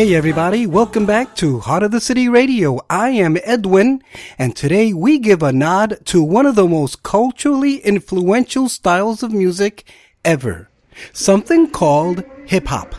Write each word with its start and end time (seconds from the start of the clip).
Hey 0.00 0.14
everybody, 0.14 0.66
welcome 0.66 1.04
back 1.04 1.36
to 1.36 1.60
Heart 1.60 1.82
of 1.82 1.90
the 1.90 2.00
City 2.00 2.26
Radio. 2.26 2.80
I 2.88 3.10
am 3.10 3.36
Edwin, 3.44 4.02
and 4.38 4.56
today 4.56 4.94
we 4.94 5.18
give 5.18 5.42
a 5.42 5.52
nod 5.52 5.98
to 6.06 6.22
one 6.22 6.46
of 6.46 6.54
the 6.54 6.66
most 6.66 7.02
culturally 7.02 7.80
influential 7.80 8.70
styles 8.70 9.22
of 9.22 9.30
music 9.30 9.84
ever. 10.24 10.70
Something 11.12 11.68
called 11.70 12.24
hip 12.46 12.68
hop. 12.68 12.94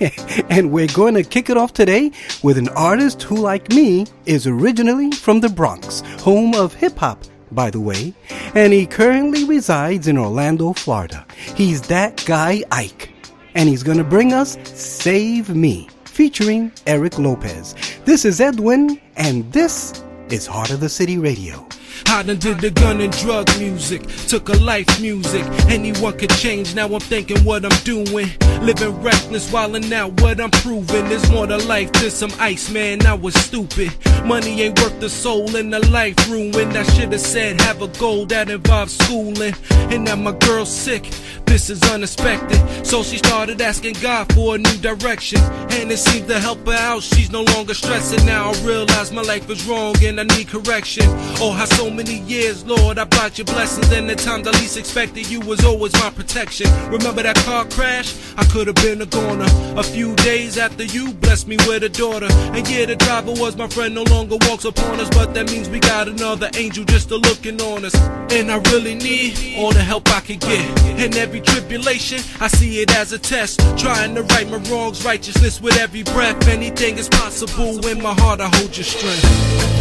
and 0.48 0.72
we're 0.72 0.86
going 0.86 1.12
to 1.12 1.24
kick 1.24 1.50
it 1.50 1.58
off 1.58 1.74
today 1.74 2.10
with 2.42 2.56
an 2.56 2.70
artist 2.70 3.22
who, 3.24 3.36
like 3.36 3.68
me, 3.68 4.06
is 4.24 4.46
originally 4.46 5.12
from 5.12 5.40
the 5.40 5.50
Bronx, 5.50 6.00
home 6.22 6.54
of 6.54 6.72
hip 6.72 6.96
hop, 6.96 7.22
by 7.52 7.68
the 7.68 7.80
way, 7.80 8.14
and 8.54 8.72
he 8.72 8.86
currently 8.86 9.44
resides 9.44 10.08
in 10.08 10.16
Orlando, 10.16 10.72
Florida. 10.72 11.26
He's 11.54 11.82
that 11.88 12.24
guy 12.24 12.64
Ike, 12.72 13.10
and 13.54 13.68
he's 13.68 13.82
going 13.82 13.98
to 13.98 14.04
bring 14.04 14.32
us 14.32 14.56
Save 14.64 15.54
Me, 15.54 15.86
featuring 16.20 16.70
Eric 16.86 17.18
Lopez. 17.18 17.74
This 18.04 18.26
is 18.26 18.42
Edwin, 18.42 19.00
and 19.16 19.50
this 19.54 20.04
is 20.28 20.44
Heart 20.46 20.68
of 20.68 20.80
the 20.80 20.88
City 20.90 21.16
Radio. 21.16 21.66
I 22.06 22.22
done 22.22 22.38
did 22.38 22.60
the 22.60 22.70
gun 22.70 23.00
and 23.00 23.12
drug 23.18 23.48
music, 23.58 24.06
took 24.28 24.48
a 24.48 24.56
life 24.58 25.00
music. 25.00 25.44
Anyone 25.68 26.18
could 26.18 26.30
change, 26.30 26.74
now 26.74 26.86
I'm 26.86 27.00
thinking 27.00 27.42
what 27.44 27.64
I'm 27.64 27.84
doing. 27.84 28.28
Living 28.62 29.02
reckless, 29.02 29.50
wildin' 29.50 29.90
out 29.92 30.20
what 30.20 30.40
I'm 30.40 30.50
proving. 30.50 31.08
There's 31.08 31.30
more 31.30 31.46
to 31.46 31.56
life 31.56 31.92
than 31.92 32.10
some 32.10 32.32
ice, 32.38 32.70
man. 32.70 33.06
I 33.06 33.14
was 33.14 33.34
stupid. 33.34 33.92
Money 34.24 34.62
ain't 34.62 34.78
worth 34.80 35.00
the 35.00 35.08
soul 35.08 35.56
and 35.56 35.72
the 35.72 35.80
life 35.90 36.16
ruined. 36.28 36.76
I 36.76 36.82
should've 36.82 37.20
said 37.20 37.60
have 37.62 37.82
a 37.82 37.88
goal 37.98 38.26
that 38.26 38.50
involves 38.50 38.96
schooling. 38.98 39.54
And 39.70 40.04
now 40.04 40.16
my 40.16 40.32
girl's 40.32 40.72
sick. 40.72 41.04
This 41.46 41.68
is 41.68 41.82
unexpected. 41.90 42.60
So 42.86 43.02
she 43.02 43.18
started 43.18 43.60
asking 43.60 43.94
God 44.00 44.32
for 44.34 44.54
a 44.54 44.58
new 44.58 44.76
direction. 44.78 45.40
And 45.70 45.90
it 45.90 45.98
seemed 45.98 46.28
to 46.28 46.38
help 46.38 46.64
her 46.66 46.74
out. 46.74 47.02
She's 47.02 47.30
no 47.32 47.42
longer 47.42 47.74
stressing. 47.74 48.24
Now 48.24 48.50
I 48.50 48.64
realize 48.64 49.10
my 49.10 49.22
life 49.22 49.50
is 49.50 49.66
wrong 49.66 49.96
and 50.04 50.20
I 50.20 50.24
need 50.24 50.48
correction. 50.48 51.04
Oh, 51.40 51.52
how 51.52 51.64
so 51.64 51.89
many 51.90 52.18
years, 52.20 52.64
Lord, 52.64 52.98
I 52.98 53.04
brought 53.04 53.38
your 53.38 53.44
blessings. 53.44 53.90
And 53.92 54.08
the 54.08 54.16
times 54.16 54.46
I 54.46 54.52
least 54.52 54.76
expected, 54.76 55.28
you 55.28 55.40
was 55.40 55.64
always 55.64 55.92
my 55.94 56.10
protection. 56.10 56.66
Remember 56.90 57.22
that 57.22 57.36
car 57.36 57.64
crash? 57.66 58.14
I 58.36 58.44
could 58.44 58.66
have 58.66 58.76
been 58.76 59.00
a 59.02 59.06
goner. 59.06 59.46
A 59.78 59.82
few 59.82 60.14
days 60.16 60.58
after 60.58 60.84
you 60.84 61.12
blessed 61.14 61.48
me 61.48 61.56
with 61.66 61.82
a 61.82 61.88
daughter. 61.88 62.28
And 62.30 62.68
yeah, 62.68 62.86
the 62.86 62.96
driver 62.96 63.32
was 63.32 63.56
my 63.56 63.68
friend, 63.68 63.94
no 63.94 64.02
longer 64.04 64.36
walks 64.48 64.64
upon 64.64 65.00
us. 65.00 65.08
But 65.10 65.34
that 65.34 65.50
means 65.50 65.68
we 65.68 65.80
got 65.80 66.08
another 66.08 66.50
angel 66.54 66.84
just 66.84 67.10
a 67.10 67.16
looking 67.16 67.60
on 67.60 67.84
us. 67.84 67.94
And 68.32 68.50
I 68.50 68.58
really 68.72 68.94
need 68.94 69.56
all 69.58 69.72
the 69.72 69.82
help 69.82 70.08
I 70.10 70.20
can 70.20 70.38
get. 70.38 70.80
And 71.00 71.16
every 71.16 71.40
tribulation, 71.40 72.20
I 72.40 72.48
see 72.48 72.80
it 72.80 72.94
as 72.96 73.12
a 73.12 73.18
test. 73.18 73.60
Trying 73.78 74.14
to 74.14 74.22
right 74.22 74.48
my 74.48 74.58
wrongs, 74.70 75.04
righteousness 75.04 75.60
with 75.60 75.76
every 75.78 76.02
breath. 76.02 76.48
Anything 76.48 76.98
is 76.98 77.08
possible 77.08 77.86
in 77.86 78.02
my 78.02 78.14
heart, 78.14 78.40
I 78.40 78.48
hold 78.56 78.76
your 78.76 78.84
strength. 78.84 79.80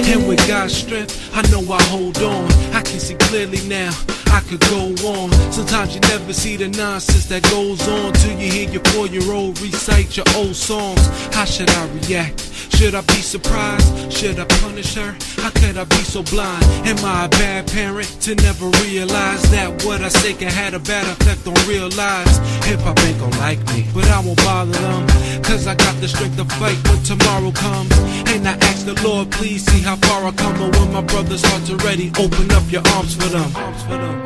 And 0.07 0.27
with 0.27 0.47
God's 0.47 0.73
strength, 0.75 1.31
I 1.33 1.41
know 1.51 1.61
I 1.71 1.81
hold 1.83 2.17
on. 2.19 2.51
I 2.73 2.81
can 2.81 2.99
see 2.99 3.15
clearly 3.15 3.61
now. 3.67 3.91
I 4.35 4.41
could 4.41 4.59
go 4.68 4.91
on. 5.07 5.31
Sometimes 5.50 5.96
you 5.96 6.01
never 6.01 6.34
see 6.34 6.57
the 6.57 6.68
nonsense 6.68 7.25
that 7.28 7.41
goes 7.44 7.88
on 7.88 8.12
till 8.12 8.38
you 8.38 8.51
hear 8.51 8.69
your 8.69 8.84
four-year-old 8.91 9.62
recite 9.62 10.18
your 10.18 10.25
old 10.35 10.57
songs. 10.57 11.07
How 11.34 11.46
should 11.46 11.69
I 11.69 11.88
react? 11.88 12.41
Should 12.75 12.96
I 12.96 13.01
be 13.01 13.22
surprised? 13.23 14.12
Should 14.12 14.38
I 14.38 14.44
punish 14.59 14.94
her? 14.96 15.16
How 15.41 15.51
could 15.51 15.78
I 15.78 15.85
be 15.85 16.03
so 16.03 16.22
blind? 16.22 16.66
Am 16.84 17.00
I 17.06 17.25
a 17.25 17.29
bad 17.29 17.72
parent 17.72 18.09
to 18.23 18.35
never 18.35 18.68
realize 18.84 19.41
that 19.51 19.85
what 19.85 20.01
I 20.01 20.09
say 20.09 20.34
can 20.34 20.52
have 20.52 20.73
a 20.73 20.79
bad 20.79 21.07
effect 21.07 21.47
on 21.47 21.56
real 21.66 21.88
lives? 21.96 22.35
Hip 22.67 22.81
hop 22.81 23.00
ain't 23.07 23.17
gon' 23.17 23.31
like 23.40 23.59
me, 23.72 23.88
but 23.94 24.03
I 24.12 24.19
won't 24.19 24.44
bother 24.44 24.73
them. 24.73 25.07
Cause 25.44 25.66
I 25.66 25.75
got 25.75 25.96
the 26.02 26.09
strength 26.09 26.35
to 26.35 26.46
fight 26.59 26.75
when 26.90 27.02
tomorrow 27.03 27.52
comes. 27.52 27.96
And 28.35 28.46
I 28.46 28.59
ask 28.67 28.85
the 28.85 29.00
Lord, 29.02 29.31
please 29.31 29.66
see 29.66 29.79
how 29.79 29.96
far 29.96 30.25
I 30.25 30.31
come. 30.31 30.59
But 30.59 30.78
when 30.78 30.91
my 30.91 31.02
brother's 31.02 31.46
hearts 31.46 31.69
are 31.69 31.79
ready, 31.88 32.12
open 32.19 32.52
up 32.52 32.69
your 32.69 32.84
arms 32.96 33.16
for 33.16 33.29
them. 33.29 33.56
Arms 33.56 33.84
for 33.84 33.97
them. 33.97 34.24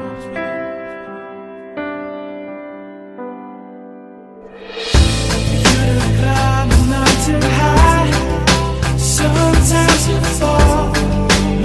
Sometimes 9.19 10.07
you 10.07 10.19
fall. 10.39 10.93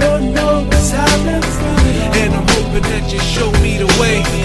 Lord 0.01 0.23
knows 0.35 0.93
I've 0.93 1.25
been 1.25 1.41
through. 1.41 2.19
And 2.21 2.33
I'm 2.33 2.47
hoping 2.49 2.83
that 2.83 3.13
you 3.13 3.19
show 3.19 3.49
me 3.63 3.77
the 3.77 3.87
way. 3.97 4.44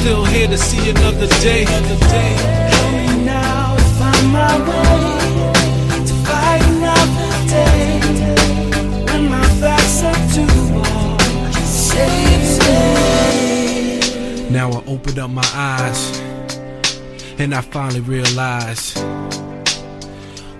Still 0.00 0.24
here 0.24 0.48
to 0.48 0.58
see 0.58 0.90
another 0.90 1.26
day. 1.40 1.64
Help 1.64 2.92
me 2.92 3.24
now 3.24 3.76
to 3.76 3.84
find 3.98 4.26
my 4.32 4.54
way. 4.68 6.04
To 6.08 6.14
fight 6.26 6.62
another 6.72 7.30
day. 7.56 8.00
When 9.06 9.30
my 9.30 9.46
back's. 9.60 9.98
Now 14.50 14.70
I 14.70 14.82
opened 14.86 15.18
up 15.18 15.30
my 15.30 15.50
eyes. 15.54 16.00
And 17.38 17.54
I 17.54 17.60
finally 17.60 18.00
realized 18.00 18.98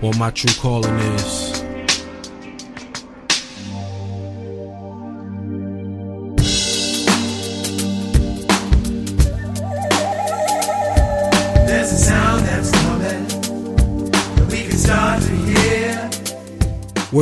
what 0.01 0.17
my 0.19 0.31
true 0.31 0.55
calling 0.61 0.97
is. 1.17 1.48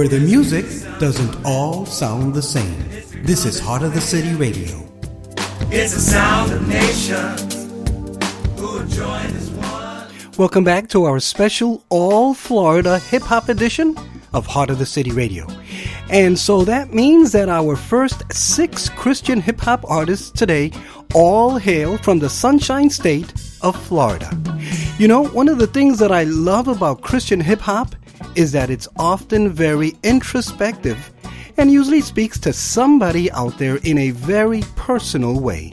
Where 0.06 0.20
the 0.20 0.24
music 0.24 0.66
doesn't 1.00 1.44
all 1.44 1.84
sound 1.84 2.32
the 2.32 2.40
same. 2.40 2.78
This 3.24 3.44
is 3.44 3.58
Heart 3.58 3.82
of 3.82 3.92
the 3.92 4.00
City 4.00 4.36
Radio. 4.36 4.88
It's 5.62 5.96
a 5.96 6.00
sound 6.00 6.52
of 6.52 6.68
nations 6.68 7.54
who 8.56 8.78
have 8.78 8.88
joined 8.88 9.34
as 9.34 9.50
one. 9.50 10.08
Welcome 10.38 10.62
back 10.62 10.88
to 10.90 11.06
our 11.06 11.18
special 11.18 11.84
All 11.88 12.34
Florida 12.34 13.00
Hip 13.00 13.22
Hop 13.22 13.48
edition 13.48 13.96
of 14.32 14.46
Heart 14.46 14.70
of 14.70 14.78
the 14.78 14.86
City 14.86 15.10
Radio. 15.10 15.44
And 16.08 16.38
so 16.38 16.64
that 16.64 16.94
means 16.94 17.32
that 17.32 17.48
our 17.48 17.74
first 17.74 18.32
six 18.32 18.88
Christian 18.90 19.40
hip 19.40 19.60
hop 19.60 19.84
artists 19.90 20.30
today 20.30 20.70
all 21.14 21.56
hail 21.56 21.98
from 21.98 22.20
the 22.20 22.30
Sunshine 22.30 22.90
State 22.90 23.32
of 23.60 23.74
Florida. 23.86 24.30
You 24.98 25.08
know, 25.08 25.24
one 25.24 25.48
of 25.48 25.58
the 25.58 25.66
things 25.66 25.98
that 25.98 26.12
I 26.12 26.22
love 26.22 26.68
about 26.68 27.00
Christian 27.00 27.40
hip 27.40 27.58
hop 27.58 27.96
is 28.34 28.52
that 28.52 28.70
it's 28.70 28.88
often 28.98 29.50
very 29.50 29.94
introspective 30.02 31.12
and 31.56 31.72
usually 31.72 32.00
speaks 32.00 32.38
to 32.40 32.52
somebody 32.52 33.30
out 33.32 33.58
there 33.58 33.76
in 33.76 33.98
a 33.98 34.10
very 34.10 34.62
personal 34.76 35.40
way. 35.40 35.72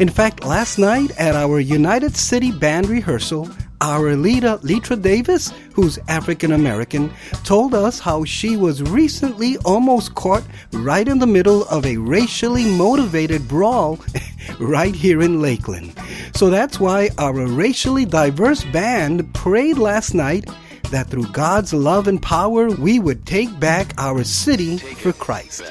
In 0.00 0.08
fact, 0.08 0.44
last 0.44 0.78
night 0.78 1.10
at 1.18 1.36
our 1.36 1.60
United 1.60 2.16
City 2.16 2.50
band 2.50 2.88
rehearsal, 2.88 3.48
our 3.80 4.14
leader, 4.14 4.58
Letra 4.62 4.96
Davis, 4.96 5.52
who's 5.72 5.98
African 6.08 6.52
American, 6.52 7.10
told 7.44 7.74
us 7.74 7.98
how 7.98 8.24
she 8.24 8.56
was 8.56 8.82
recently 8.82 9.56
almost 9.58 10.14
caught 10.14 10.44
right 10.72 11.08
in 11.08 11.18
the 11.18 11.26
middle 11.26 11.64
of 11.68 11.86
a 11.86 11.96
racially 11.96 12.66
motivated 12.76 13.48
brawl 13.48 13.98
right 14.60 14.94
here 14.94 15.22
in 15.22 15.40
Lakeland. 15.40 15.94
So 16.34 16.50
that's 16.50 16.78
why 16.78 17.08
our 17.16 17.46
racially 17.46 18.04
diverse 18.04 18.64
band 18.64 19.32
prayed 19.32 19.78
last 19.78 20.12
night 20.12 20.48
that 20.90 21.08
through 21.08 21.26
God's 21.26 21.72
love 21.72 22.08
and 22.08 22.20
power, 22.20 22.68
we 22.70 22.98
would 22.98 23.26
take 23.26 23.60
back 23.60 23.92
our 23.98 24.24
city 24.24 24.78
for 24.78 25.12
Christ. 25.12 25.62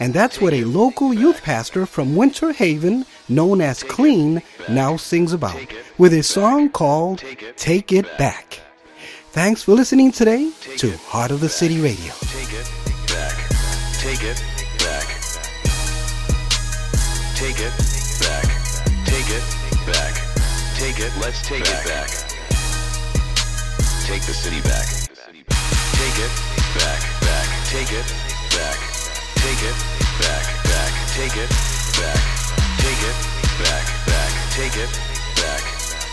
And 0.00 0.12
that's 0.12 0.40
what 0.40 0.52
a 0.52 0.64
local 0.64 1.14
youth 1.14 1.42
pastor 1.42 1.86
from 1.86 2.16
Winter 2.16 2.52
Haven, 2.52 3.06
known 3.28 3.60
as 3.60 3.82
Clean, 3.82 4.42
now 4.68 4.96
sings 4.96 5.32
about 5.32 5.60
with 5.98 6.12
his 6.12 6.26
song 6.26 6.68
called 6.70 7.22
Take 7.56 7.92
It 7.92 8.06
Back. 8.18 8.60
Thanks 9.30 9.62
for 9.62 9.72
listening 9.72 10.12
today 10.12 10.50
to 10.76 10.96
Heart 10.96 11.32
of 11.32 11.40
the 11.40 11.48
City 11.48 11.80
Radio. 11.80 12.12
Take 12.20 12.52
it 12.52 12.70
back. 13.08 13.36
Take 13.98 14.22
it 14.22 14.42
back. 14.78 15.06
Take 17.34 17.60
it 17.60 17.72
back. 18.20 18.44
Take 19.04 19.30
it 19.30 19.86
back. 19.86 20.14
Take 20.76 21.00
it. 21.00 21.12
Let's 21.20 21.42
take 21.42 21.62
it 21.62 21.84
back. 21.84 22.33
Take 24.04 24.20
the 24.26 24.34
city 24.34 24.60
back. 24.60 24.84
Take 25.96 26.18
it 26.20 26.32
back. 26.76 27.00
Back. 27.24 27.48
Take 27.72 27.90
it 27.90 28.04
back. 28.52 28.76
Take 29.40 29.64
it 29.64 29.76
back. 30.20 30.44
Back. 30.68 30.92
Take 31.16 31.36
it 31.40 31.48
back. 31.96 32.20
Take 32.84 33.00
it 33.00 33.16
back. 33.64 33.84
Back. 34.04 34.32
Take 34.52 34.76
it 34.76 34.90
back. 35.40 35.64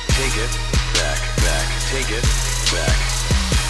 Take 0.08 0.38
it 0.40 0.52
back. 0.96 1.20
Back. 1.44 1.68
Take 1.92 2.12
it 2.16 2.24
back. 2.72 2.98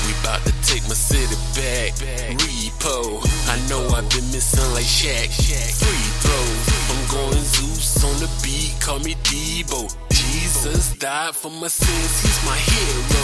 We 0.06 0.14
bout 0.24 0.46
to 0.46 0.54
take 0.70 0.84
my 0.88 0.94
city 0.94 1.36
back. 1.58 1.98
Repo. 2.38 3.26
I 3.50 3.58
know 3.68 3.82
I've 3.90 4.08
been 4.12 4.30
missing 4.30 4.72
like 4.74 4.86
Shaq. 4.86 5.34
Free 5.82 6.08
throws. 6.22 7.01
Going 7.12 7.44
Zeus 7.44 8.04
on 8.08 8.16
the 8.24 8.30
beat. 8.42 8.72
Call 8.80 9.00
me 9.00 9.16
Debo. 9.28 9.92
Jesus 10.10 10.96
died 10.96 11.36
for 11.36 11.52
my 11.52 11.68
sins. 11.68 12.22
He's 12.24 12.40
my 12.46 12.56
hero. 12.56 13.24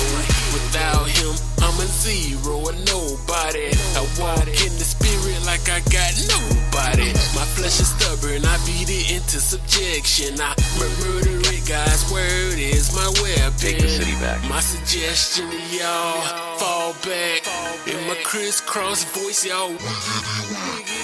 Without 0.51 1.07
him, 1.07 1.31
I'm 1.63 1.79
a 1.79 1.87
zero, 1.87 2.67
a 2.67 2.73
nobody. 2.83 3.71
I 3.95 4.03
walk 4.19 4.43
in 4.43 4.73
the 4.75 4.83
spirit 4.83 5.39
like 5.45 5.69
I 5.71 5.79
got 5.87 6.11
nobody. 6.27 7.15
My 7.31 7.47
flesh 7.55 7.79
is 7.79 7.87
stubborn. 7.87 8.43
I 8.43 8.57
beat 8.67 8.91
it 8.91 9.11
into 9.15 9.39
subjection. 9.39 10.35
I 10.41 10.51
murder 10.75 11.39
it. 11.47 11.63
God's 11.67 12.11
word 12.11 12.59
is 12.59 12.93
my 12.95 13.07
weapon. 13.23 13.55
Take 13.59 13.79
the 13.79 13.87
city 13.87 14.15
back. 14.19 14.43
My 14.49 14.59
suggestion 14.59 15.49
to 15.49 15.59
y'all, 15.75 16.21
fall 16.59 16.93
back 17.07 17.47
in 17.87 18.07
my 18.07 18.15
crisscross 18.23 19.03
voice, 19.15 19.45
y'all. 19.45 19.71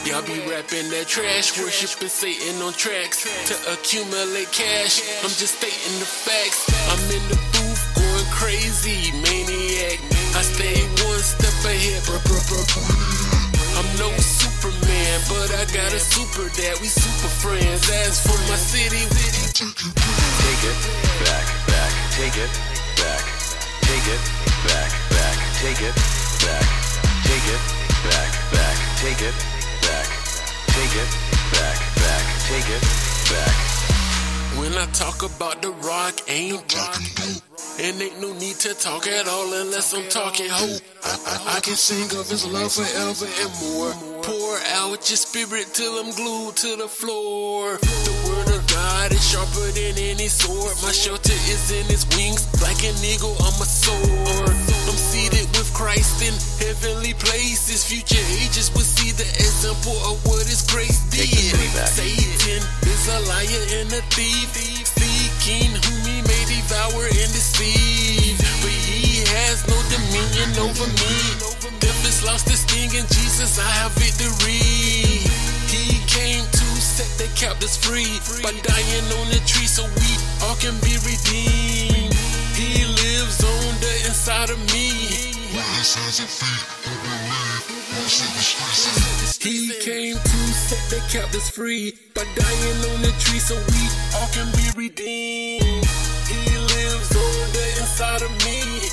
Y'all 0.04 0.22
be 0.28 0.36
rapping 0.52 0.92
that 0.92 1.08
trash, 1.08 1.56
worshiping 1.56 2.12
Satan 2.12 2.60
on 2.60 2.76
tracks 2.76 3.24
to 3.48 3.56
accumulate 3.72 4.52
cash. 4.52 5.00
I'm 5.24 5.32
just 5.32 5.64
stating 5.64 5.96
the 5.96 6.04
facts. 6.04 6.68
I'm 6.92 7.00
in 7.08 7.24
the 7.32 7.40
booth 7.56 7.84
going 7.96 8.28
crazy, 8.28 9.16
maniac. 9.24 10.04
I 10.36 10.44
stay 10.44 10.76
one 11.08 11.24
step 11.24 11.56
ahead. 11.64 12.04
I'm 13.80 13.88
no 13.96 14.12
Superman, 14.20 15.24
but 15.32 15.56
I 15.56 15.64
got 15.72 15.96
a 15.96 16.02
super 16.04 16.52
dad. 16.52 16.84
We 16.84 16.92
super 16.92 17.32
friends. 17.40 17.88
As 17.88 18.20
for 18.28 18.36
my 18.52 18.60
city, 18.60 19.08
Take 19.08 20.64
it 20.68 20.78
back, 21.24 21.48
back, 21.72 21.92
take 22.12 22.36
it 22.44 22.52
back, 23.00 23.24
take 23.88 24.08
it 24.12 24.22
back, 24.68 24.92
back, 25.16 25.38
take 25.64 25.80
it 25.80 25.96
back, 26.44 26.68
take 27.24 27.48
it 27.56 27.62
back, 28.04 28.32
back, 28.52 28.76
take 29.00 29.22
it 29.24 29.32
back, 29.32 29.53
take 30.74 30.96
it 30.98 31.10
back, 31.54 31.78
back, 32.02 32.26
take 32.50 32.70
it 32.70 32.82
back. 33.30 33.56
When 34.58 34.74
I 34.74 34.86
talk 34.94 35.22
about 35.22 35.62
the 35.62 35.72
rock, 35.86 36.16
ain't 36.28 36.68
talking. 36.68 37.42
And 37.80 38.02
ain't 38.02 38.22
no 38.22 38.34
need 38.34 38.56
to 38.66 38.74
talk 38.74 39.08
at 39.08 39.28
all 39.28 39.54
unless 39.54 39.94
I'm 39.94 40.08
talking 40.10 40.48
hope. 40.50 40.82
I, 41.04 41.14
I, 41.26 41.58
I 41.58 41.60
can 41.60 41.76
sing 41.76 42.06
of 42.20 42.30
his 42.30 42.46
love 42.46 42.72
forever 42.72 43.26
and 43.42 43.52
more. 43.62 43.92
Pour 44.22 44.58
out 44.82 45.10
your 45.10 45.18
spirit 45.18 45.68
till 45.74 45.94
I'm 46.00 46.12
glued 46.16 46.56
to 46.58 46.76
the 46.78 46.88
floor. 46.88 47.78
The 47.78 48.33
word 48.46 48.56
of 48.56 48.68
God 48.68 49.12
is 49.12 49.24
sharper 49.24 49.72
than 49.72 49.98
any 49.98 50.28
sword. 50.28 50.76
My 50.82 50.92
shelter 50.92 51.34
is 51.34 51.72
in 51.72 51.86
his 51.86 52.06
wings. 52.16 52.48
Like 52.62 52.84
an 52.84 52.96
eagle, 53.04 53.36
I'm 53.40 53.56
a 53.62 53.68
sword. 53.68 54.56
I'm 54.88 55.00
seated 55.00 55.48
with 55.56 55.72
Christ 55.74 56.22
in 56.24 56.34
heavenly 56.60 57.14
places. 57.14 57.84
Future 57.86 58.24
ages 58.42 58.72
will 58.74 58.88
see 58.88 59.12
the 59.12 59.28
example 59.38 59.96
of 60.10 60.24
what 60.26 60.46
his 60.48 60.64
grace 60.68 61.00
did. 61.12 61.30
Take 61.30 61.36
the 61.36 61.44
city 61.52 61.70
back. 61.76 61.92
Satan 61.92 62.62
is 62.88 63.04
a 63.08 63.20
liar 63.30 63.64
and 63.80 63.90
a 63.94 64.02
thief. 64.14 64.50
Seeking 64.98 65.72
whom 65.84 66.02
he 66.08 66.22
may 66.24 66.44
devour 66.48 67.06
and 67.06 67.32
deceive. 67.32 68.38
But 68.64 68.76
he 68.88 69.24
has 69.36 69.68
no 69.68 69.78
dominion 69.92 70.52
over 70.60 70.88
me. 70.88 71.16
Death 71.80 72.02
has 72.08 72.24
lost 72.26 72.48
its 72.48 72.64
sting 72.64 72.92
in 72.96 73.06
Jesus, 73.08 73.60
I 73.60 73.70
have 73.84 73.92
victory. 73.94 75.43
He 75.74 75.98
came 76.06 76.46
to 76.46 76.66
set 76.78 77.10
the 77.18 77.26
captives 77.34 77.78
free 77.78 78.22
by 78.46 78.54
dying 78.62 79.08
on 79.18 79.26
the 79.34 79.42
tree 79.50 79.66
so 79.66 79.82
we 79.98 80.12
all 80.46 80.56
can 80.62 80.78
be 80.86 80.94
redeemed. 81.02 82.14
He 82.54 82.86
lives 82.86 83.44
on 83.44 83.82
the 83.82 83.94
inside 84.06 84.52
of 84.52 84.60
me. 84.70 84.94
He 89.42 89.74
came 89.82 90.16
to 90.16 90.40
set 90.54 90.84
the 90.94 91.02
captives 91.10 91.50
free 91.50 91.98
by 92.14 92.24
dying 92.36 92.80
on 92.94 93.02
the 93.02 93.14
tree 93.18 93.40
so 93.40 93.56
we 93.56 93.84
all 94.14 94.30
can 94.30 94.46
be 94.54 94.70
redeemed. 94.78 95.86
He 96.30 96.58
lives 96.70 97.16
on 97.18 97.52
the 97.58 97.68
inside 97.82 98.22
of 98.22 98.32
me. 98.46 98.93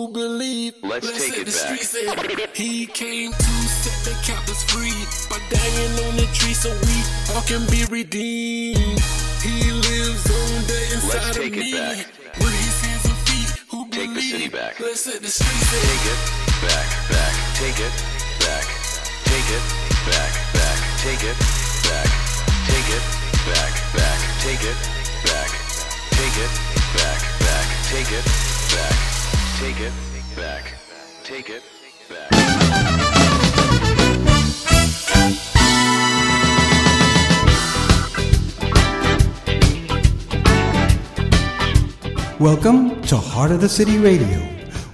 Who 0.00 0.08
believe. 0.08 0.72
Let's 0.82 1.04
Blessed 1.06 1.20
take 1.20 1.38
it 1.40 1.46
the 1.46 2.36
back. 2.36 2.56
He 2.56 2.86
came 2.86 3.32
to 3.32 3.52
set 3.84 3.98
the 4.08 4.16
captives 4.24 4.64
free 4.72 4.96
by 5.28 5.36
dying 5.52 5.94
on 6.08 6.16
the 6.16 6.24
tree 6.32 6.54
so 6.56 6.70
we 6.88 6.96
all 7.34 7.44
can 7.44 7.60
be 7.68 7.84
redeemed. 7.92 8.96
He 9.44 9.60
lives 9.68 10.24
on 10.24 10.52
the 10.72 10.80
inside 10.96 11.12
Let's 11.12 11.36
take 11.36 11.52
of 11.52 11.60
it 11.60 11.68
me. 11.68 11.72
back. 11.76 11.96
Where 12.40 12.48
his 12.64 12.80
hands 12.80 13.04
and 13.12 13.18
feet 13.28 13.50
who 13.68 13.78
Take 13.92 14.08
the 14.08 14.24
believe. 14.24 14.32
city 14.32 14.48
back. 14.48 14.78
Blessed 14.78 15.20
the 15.20 15.28
streets 15.28 15.68
Take 15.68 16.06
it 16.12 16.20
back, 16.64 16.88
back, 17.12 17.34
take 17.60 17.80
it 17.84 17.94
back, 18.40 18.66
take 19.28 19.50
it 19.52 19.64
back, 20.08 20.32
back, 20.56 20.78
take 21.04 21.24
it 21.28 21.36
back, 21.84 22.08
take 22.72 22.88
it 22.96 23.04
back, 23.52 23.72
back, 23.92 24.18
take 24.40 24.64
it 24.64 24.78
back, 25.28 25.50
take 26.16 26.36
it 26.40 26.52
back, 26.96 27.20
back, 27.44 27.66
take 27.92 28.12
it 28.16 28.24
back, 28.72 28.96
take 29.60 29.80
it 29.80 29.92
back, 30.34 30.72
take 31.22 31.50
it 31.50 31.62
back. 32.08 32.30
Welcome 42.40 43.02
to 43.02 43.18
Heart 43.18 43.50
of 43.50 43.60
the 43.60 43.68
City 43.68 43.98
Radio, 43.98 44.38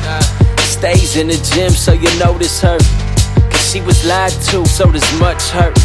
Stays 0.62 1.16
in 1.18 1.28
the 1.28 1.38
gym, 1.54 1.72
so 1.72 1.92
you 1.92 2.10
notice 2.18 2.62
her. 2.62 2.78
Cause 3.52 3.72
she 3.72 3.82
was 3.82 4.04
lied 4.06 4.32
to, 4.50 4.66
so 4.66 4.86
there's 4.86 5.14
much 5.20 5.44
hurt. 5.50 5.78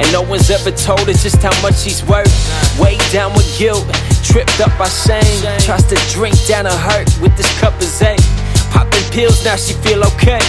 And 0.00 0.10
no 0.12 0.22
one's 0.22 0.50
ever 0.50 0.70
told 0.72 1.06
her 1.06 1.12
just 1.12 1.40
how 1.42 1.54
much 1.62 1.76
she's 1.76 2.02
worth. 2.04 2.32
Weighed 2.80 3.02
down 3.12 3.32
with 3.34 3.46
guilt, 3.58 3.84
tripped 4.24 4.58
up 4.60 4.72
by 4.78 4.88
shame. 4.88 5.42
Tries 5.60 5.84
to 5.92 5.96
drink 6.10 6.34
down 6.46 6.64
her 6.64 6.76
hurt 6.88 7.08
with 7.20 7.36
this 7.36 7.50
cup 7.60 7.74
of 7.76 7.84
zinc. 7.84 8.18
Popping 8.72 9.04
pills, 9.12 9.44
now 9.44 9.54
she 9.56 9.74
feel 9.74 10.02
okay. 10.04 10.40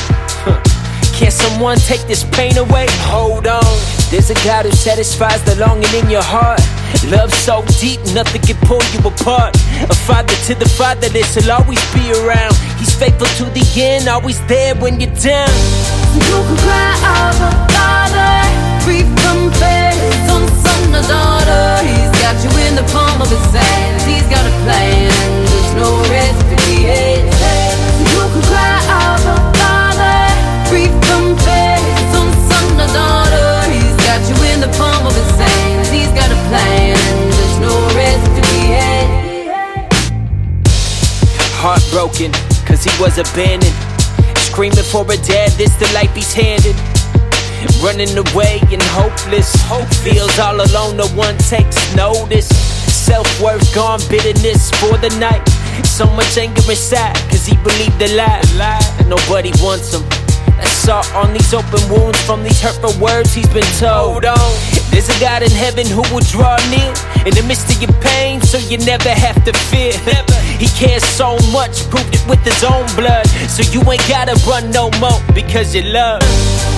Can 1.16 1.32
someone 1.32 1.78
take 1.78 2.06
this 2.08 2.26
pain 2.36 2.58
away? 2.58 2.88
Hold 3.08 3.48
on. 3.48 3.64
There's 4.12 4.30
a 4.30 4.36
God 4.44 4.66
who 4.66 4.72
satisfies 4.72 5.42
the 5.46 5.56
longing 5.56 5.94
in 5.96 6.10
your 6.10 6.22
heart. 6.22 6.60
Love 7.08 7.32
so 7.32 7.64
deep, 7.80 8.04
nothing 8.14 8.42
can 8.42 8.60
pull 8.68 8.84
you 8.92 9.00
apart. 9.00 9.56
A 9.88 9.96
father 9.96 10.36
to 10.52 10.56
the 10.56 10.68
fatherless, 10.68 11.36
he'll 11.36 11.56
always 11.56 11.80
be 11.96 12.12
around. 12.20 12.52
He's 12.80 12.94
faithful 12.94 13.32
to 13.40 13.46
the 13.56 13.64
end, 13.80 14.10
always 14.10 14.44
there 14.48 14.76
when 14.76 15.00
you're 15.00 15.16
down. 15.24 15.56
You 16.20 16.36
can 16.36 16.58
cry 16.68 16.92
out, 17.08 17.40
a 17.40 17.52
father, 17.72 18.36
free 18.84 19.08
from 19.24 19.56
fear. 19.56 19.96
Son, 20.28 20.44
son, 20.68 21.00
or 21.00 21.06
daughter. 21.08 21.66
He's 21.88 22.12
got 22.20 22.36
you 22.44 22.52
in 22.68 22.76
the 22.76 22.84
palm 22.92 23.22
of 23.24 23.32
his 23.32 23.48
hands. 23.56 24.04
He's 24.04 24.28
got 24.28 24.44
a 24.44 24.54
plan, 24.68 25.16
there's 25.48 25.74
no 25.80 25.96
rest 26.12 26.46
Heartbroken, 42.16 42.66
cause 42.66 42.84
he 42.84 43.02
was 43.02 43.18
abandoned. 43.18 43.74
Screaming 44.38 44.84
for 44.84 45.04
a 45.12 45.18
dad, 45.18 45.52
this 45.54 45.76
the 45.76 45.92
life 45.94 46.14
he's 46.16 46.34
handed. 46.34 46.76
Running 47.84 48.16
away 48.18 48.60
and 48.72 48.82
hopeless. 48.82 49.52
Hope 49.68 49.88
feels 50.04 50.38
all 50.40 50.56
alone, 50.56 50.98
no 50.98 51.08
one 51.10 51.38
takes 51.38 51.96
notice. 51.96 52.48
Self 52.48 53.28
worth 53.42 53.74
gone, 53.74 54.00
bitterness 54.10 54.72
for 54.80 54.98
the 54.98 55.10
night. 55.20 55.46
So 55.86 56.06
much 56.16 56.38
anger 56.38 56.62
inside, 56.70 57.16
cause 57.30 57.46
he 57.46 57.56
believed 57.58 58.00
the 58.00 58.08
lie. 58.16 58.80
Nobody 59.08 59.52
wants 59.62 59.94
him. 59.94 60.25
That's 60.58 60.72
salt 60.72 61.14
on 61.14 61.34
these 61.34 61.54
open 61.54 61.82
wounds 61.90 62.20
from 62.26 62.44
these 62.44 62.62
hurtful 62.62 62.94
words 63.00 63.34
he's 63.34 63.50
been 63.50 63.68
told. 63.80 64.24
Hold 64.24 64.26
on. 64.26 64.52
There's 64.92 65.10
a 65.10 65.20
God 65.20 65.44
in 65.44 65.52
heaven 65.52 65.86
who 65.86 66.02
will 66.14 66.24
draw 66.32 66.56
near 66.72 66.94
in 67.28 67.36
the 67.36 67.44
midst 67.48 67.68
of 67.76 67.82
your 67.82 67.92
pain, 68.00 68.42
so 68.42 68.58
you 68.58 68.78
never 68.80 69.10
have 69.10 69.44
to 69.44 69.52
fear. 69.68 69.92
He 70.56 70.68
cares 70.72 71.04
so 71.04 71.36
much, 71.52 71.84
proved 71.92 72.16
it 72.16 72.24
with 72.30 72.40
his 72.48 72.64
own 72.64 72.88
blood. 72.96 73.28
So 73.52 73.62
you 73.76 73.84
ain't 73.92 74.08
gotta 74.08 74.40
run 74.48 74.72
no 74.72 74.90
more 75.04 75.20
because 75.34 75.76
you 75.76 75.84
love. 75.84 76.24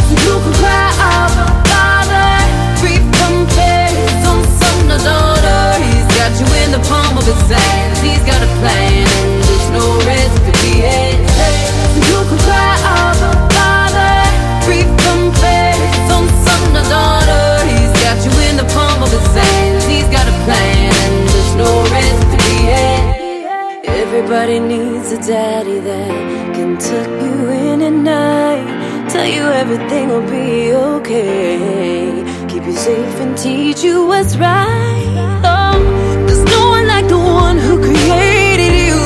You 0.09 0.17
can 0.17 0.53
cry 0.57 0.89
out, 0.97 1.29
oh, 1.37 1.53
Father, 1.69 2.25
free 2.81 2.97
from 3.21 3.45
fear. 3.53 3.93
Son, 4.25 4.41
son, 4.57 4.89
or 4.89 5.01
daughter. 5.05 5.61
He's 5.85 6.09
got 6.17 6.33
you 6.41 6.47
in 6.65 6.71
the 6.73 6.81
palm 6.89 7.17
of 7.17 7.25
his 7.25 7.37
hands. 7.45 8.01
He's 8.01 8.23
got 8.25 8.41
a 8.41 8.49
plan, 8.57 9.05
and 9.05 9.43
there's 9.45 9.69
no 9.77 9.85
rest 10.09 10.37
to 10.41 10.51
be 10.65 10.81
palm 19.17 19.23
of 19.23 19.23
his 19.23 19.35
hands. 19.35 19.85
He's 19.85 20.07
got 20.09 20.27
a 20.27 20.35
plan, 20.45 20.93
and 21.05 21.29
there's 21.29 21.55
no 21.55 21.83
be 22.31 22.53
had. 22.71 23.15
Everybody 23.85 24.59
needs 24.59 25.11
a 25.11 25.17
daddy 25.17 25.79
that 25.79 26.53
can 26.55 26.77
tuck 26.77 27.07
you 27.07 27.49
in 27.49 27.81
at 27.81 27.93
night, 27.93 29.09
tell 29.09 29.25
you 29.25 29.43
everything 29.43 30.09
will 30.09 30.27
be 30.29 30.73
okay, 30.73 32.23
keep 32.47 32.63
you 32.65 32.73
safe 32.73 33.19
and 33.19 33.37
teach 33.37 33.83
you 33.83 34.07
what's 34.07 34.35
right. 34.37 35.41
Oh, 35.43 35.79
there's 36.25 36.43
no 36.45 36.69
one 36.69 36.87
like 36.87 37.07
the 37.07 37.17
one 37.17 37.57
who 37.57 37.77
created 37.79 38.73
you. 38.87 38.97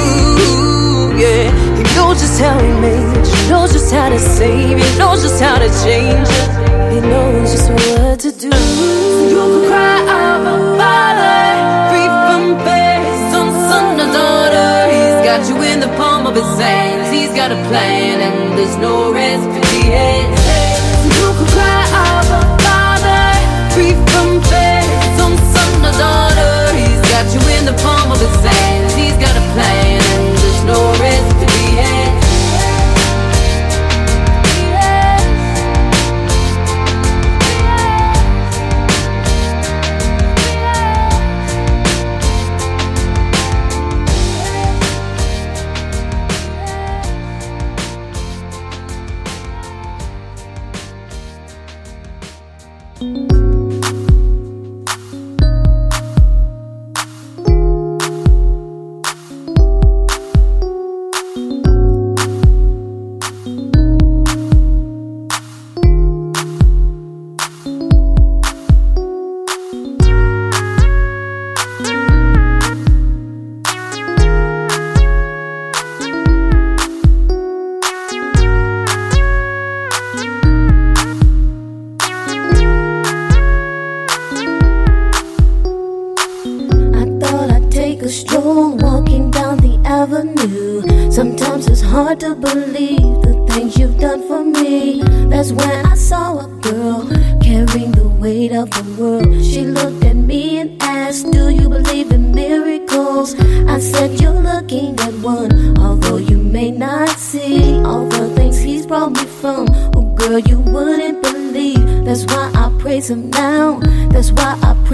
Yeah, 1.22 1.50
he 1.78 1.84
knows 1.96 2.22
just 2.22 2.40
how 2.40 2.58
he 2.60 2.72
made 2.80 3.28
you, 3.28 3.50
knows 3.50 3.74
just 3.74 3.92
how 3.92 4.10
to 4.10 4.20
save 4.20 4.78
you, 4.80 4.98
knows 4.98 5.24
just 5.24 5.42
how 5.42 5.58
to 5.58 5.70
change 5.84 6.30
you. 6.38 6.46
He 6.94 7.00
knows 7.02 7.52
just 7.52 7.70
what 7.72 8.20
to 8.20 8.32
do. 8.32 9.31
Of 16.32 16.38
his 16.38 16.58
hands. 16.60 17.12
He's 17.12 17.34
got 17.36 17.52
a 17.52 17.60
plan, 17.68 18.22
and 18.22 18.58
there's 18.58 18.78
no 18.78 19.12
rest 19.12 19.44
for 19.44 19.64
the 19.72 19.84
end. 19.92 20.32
You 21.04 21.28
can 21.38 21.48
cry 21.56 21.84
out, 21.92 22.26
Father, 22.64 23.24
free 23.76 23.96
from 24.12 24.40
son, 25.18 25.34
son, 25.54 25.72
or 25.84 25.96
daughter. 26.00 26.54
He's 26.80 27.04
got 27.12 27.28
you 27.36 27.42
in 27.58 27.64
the 27.66 27.76
palm 27.84 28.12
of 28.12 28.20
his 28.20 28.38
hands. 28.48 28.94
He's 28.96 29.18
got 29.20 29.36
a 29.36 29.46
plan, 29.54 29.91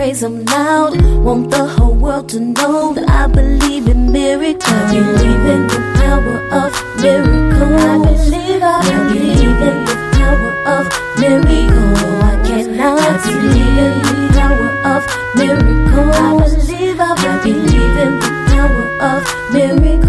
praise 0.08 0.24
him 0.24 0.46
loud. 0.46 0.96
Want 1.26 1.52
the 1.52 1.66
whole 1.66 1.94
world 1.94 2.30
to 2.30 2.40
know 2.40 2.94
that 2.94 3.10
I 3.10 3.28
believe 3.28 3.88
in 3.90 4.10
miracles. 4.10 4.64
I 4.64 4.94
believe 4.94 5.46
in 5.54 5.68
the 5.68 5.80
power 6.00 6.38
of 6.62 6.72
miracles. 7.02 7.84
I 7.84 7.98
believe, 8.08 8.64
I 8.64 8.80
believe 9.12 9.62
in 9.70 9.78
the 9.90 9.96
power 10.16 10.52
of 10.76 10.84
miracles. 11.20 12.00
I 12.24 12.36
cannot 12.48 13.16
believe 13.26 13.78
in 13.86 13.96
the 14.08 14.16
power 14.38 14.70
of 14.94 15.02
miracles. 15.36 16.16
I 16.16 16.40
believe, 16.40 17.00
I 17.00 17.34
believe 17.44 17.98
in 18.06 18.14
the 18.24 18.32
power 18.48 18.86
of 19.12 19.20
miracles. 19.52 20.07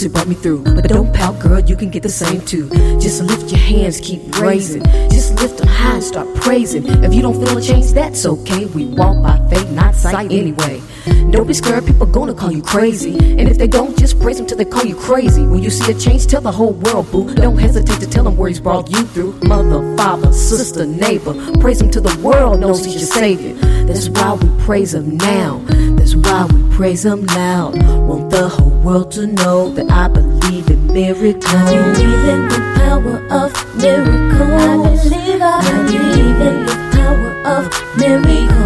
Cause 0.00 0.12
brought 0.12 0.28
me 0.28 0.34
through. 0.34 0.62
But 0.62 0.88
don't 0.88 1.12
pout, 1.14 1.38
girl, 1.40 1.60
you 1.60 1.76
can 1.76 1.90
get 1.90 2.02
the 2.02 2.08
same 2.08 2.40
too. 2.40 2.68
Just 2.98 3.22
lift 3.22 3.50
your 3.50 3.60
hands, 3.60 4.00
keep 4.00 4.20
raising. 4.38 4.82
Just 5.10 5.34
lift 5.40 5.58
them 5.58 5.68
high 5.68 5.94
and 5.94 6.02
start 6.02 6.34
praising. 6.36 6.86
If 7.04 7.12
you 7.14 7.22
don't 7.22 7.34
feel 7.34 7.58
a 7.58 7.62
change, 7.62 7.92
that's 7.92 8.24
okay. 8.24 8.66
We 8.66 8.86
walk 8.86 9.22
by 9.22 9.38
faith, 9.48 9.70
not 9.70 9.94
sight 9.94 10.32
anyway. 10.32 10.80
Don't 11.30 11.46
be 11.46 11.54
scared, 11.54 11.86
people 11.86 12.06
gonna 12.06 12.34
call 12.34 12.50
you 12.50 12.62
crazy. 12.62 13.16
And 13.38 13.48
if 13.48 13.56
they 13.56 13.68
don't, 13.68 13.96
just 13.96 14.18
praise 14.18 14.38
them 14.38 14.46
till 14.46 14.58
they 14.58 14.64
call 14.64 14.84
you 14.84 14.96
crazy. 14.96 15.46
When 15.46 15.62
you 15.62 15.70
see 15.70 15.92
a 15.92 15.94
change, 15.94 16.26
tell 16.26 16.40
the 16.40 16.50
whole 16.50 16.72
world, 16.72 17.10
boo. 17.12 17.32
Don't 17.34 17.58
hesitate 17.58 18.00
to 18.00 18.06
tell 18.08 18.24
them 18.24 18.36
where 18.36 18.48
he's 18.48 18.60
brought 18.60 18.90
you 18.90 19.04
through. 19.04 19.38
Mother, 19.44 19.96
father, 19.96 20.32
sister, 20.32 20.86
neighbor. 20.86 21.34
Praise 21.58 21.80
him 21.80 21.90
till 21.90 22.02
the 22.02 22.18
world 22.20 22.60
knows 22.60 22.84
he's 22.84 22.94
your 22.96 23.02
savior. 23.02 23.54
That's 23.86 24.08
why 24.08 24.34
we 24.34 24.64
praise 24.64 24.94
him 24.94 25.16
now. 25.16 25.62
That's 25.96 26.14
why 26.16 26.46
we 26.46 26.76
praise 26.76 27.04
him 27.04 27.26
loud. 27.26 27.80
Want 28.08 28.30
the 28.30 28.48
whole 28.48 28.70
world 28.80 29.12
to 29.12 29.26
know 29.26 29.70
that 29.70 29.90
I 29.90 30.08
believe 30.08 30.68
in 30.68 30.86
miracles. 30.88 31.44
I 31.46 31.92
believe 31.92 32.24
in 32.24 32.48
the 32.48 32.60
power 32.76 33.16
of 33.30 33.52
miracles. 33.76 35.00
I 35.00 35.08
believe, 35.08 35.42
I 35.42 35.82
believe 35.86 36.40
in 36.40 36.66
the 36.66 36.74
power 36.92 37.30
of 37.46 37.98
miracles. 37.98 38.59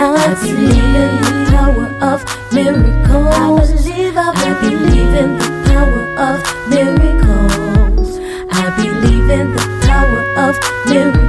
I 0.00 0.32
believe 0.40 0.94
in 0.94 1.16
the 1.16 1.50
power 1.50 1.86
of 2.00 2.24
miracles. 2.52 3.70
I 3.70 3.82
believe, 3.82 4.16
I 4.16 4.60
believe 4.60 5.14
in 5.14 5.38
the 5.38 5.48
power 5.66 6.04
of 6.28 6.38
miracles. 6.70 8.18
I 8.52 8.76
believe 8.76 9.28
in 9.28 9.52
the 9.52 9.64
power 9.86 10.22
of 10.46 10.54
miracles. 10.88 11.27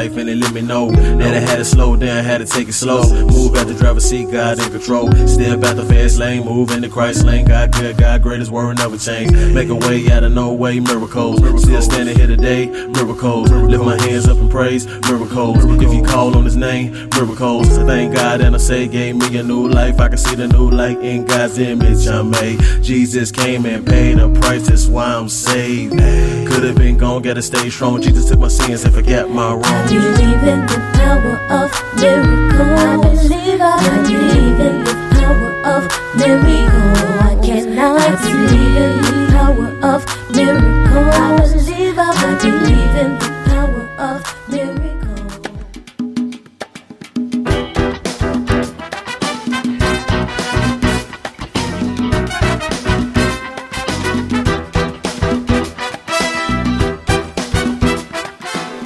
Life 0.00 0.16
and 0.16 0.28
they 0.28 0.34
let 0.34 0.54
me 0.54 0.62
know 0.62 0.90
that 0.90 1.34
I 1.34 1.40
had 1.40 1.56
to 1.56 1.64
slow 1.64 1.94
down, 1.94 2.24
had 2.24 2.38
to 2.38 2.46
take 2.46 2.68
it 2.68 2.72
slow. 2.72 3.02
Move 3.26 3.54
out 3.56 3.66
the 3.66 3.74
driver's 3.74 4.08
seat, 4.08 4.30
God 4.30 4.58
in 4.58 4.70
control. 4.70 5.12
Step 5.26 5.62
out 5.62 5.76
the 5.76 5.84
fast 5.84 6.18
lane, 6.18 6.42
move 6.46 6.70
in 6.70 6.80
the 6.80 6.88
Christ 6.88 7.24
lane. 7.24 7.44
God 7.44 7.72
good, 7.72 7.98
God 7.98 8.22
great, 8.22 8.38
His 8.38 8.50
word 8.50 8.78
never 8.78 8.96
change. 8.96 9.30
Make 9.32 9.68
a 9.68 9.74
way 9.74 10.10
out 10.10 10.24
of 10.24 10.32
no 10.32 10.54
way, 10.54 10.80
miracles. 10.80 11.38
Still 11.62 11.82
standing 11.82 12.16
here 12.16 12.26
today, 12.26 12.68
miracles. 12.88 13.50
Lift 13.50 13.84
my 13.84 14.00
hands 14.00 14.26
up 14.26 14.38
and 14.38 14.50
praise, 14.50 14.86
miracles. 14.86 15.58
If 15.82 15.92
you 15.92 16.02
call 16.02 16.34
on 16.34 16.44
His 16.44 16.56
name, 16.56 16.92
miracles. 17.10 17.68
Thank 17.68 18.14
God 18.14 18.40
and 18.40 18.54
I 18.54 18.58
say, 18.58 18.88
gave 18.88 19.16
me 19.16 19.36
a 19.36 19.42
new 19.42 19.68
life. 19.68 20.00
I 20.00 20.08
can 20.08 20.16
see 20.16 20.34
the 20.34 20.48
new 20.48 20.70
light 20.70 20.98
in 21.02 21.26
God's 21.26 21.58
image 21.58 22.06
I'm 22.06 22.30
made. 22.30 22.58
Jesus 22.82 23.30
came 23.30 23.66
and 23.66 23.86
paid 23.86 24.18
a 24.18 24.30
price, 24.30 24.66
that's 24.66 24.86
why 24.86 25.12
I'm 25.12 25.28
saved. 25.28 25.92
Could 26.48 26.64
have 26.64 26.76
been 26.76 26.96
gone, 26.96 27.20
gotta 27.20 27.42
stay 27.42 27.68
strong. 27.68 28.00
Jesus 28.00 28.30
took 28.30 28.38
my 28.38 28.48
sins 28.48 28.84
and 28.84 28.94
forget 28.94 29.28
my 29.28 29.50
I 29.50 29.54
wrongs. 29.54 29.89
Believe 29.90 30.42
in 30.44 30.60
the 30.66 30.78
power 30.94 31.36
of 31.58 31.68
miracles. 31.98 32.78
I 32.80 32.96
believe, 32.96 33.60
I 33.60 33.74
believe 34.06 34.60
in 34.60 34.84
the 34.84 34.94
power 35.18 35.50
of 35.74 35.82
miracles. 36.14 36.98
I 37.20 37.34
cannot 37.42 38.22
believe 38.22 38.76
in 38.86 38.94
the 39.02 39.16
power 39.34 39.68
of 39.92 40.00
miracles. 40.30 41.14
I 41.14 41.42
believe, 41.50 41.98
I 41.98 42.38
believe 42.40 42.96
in 43.04 43.29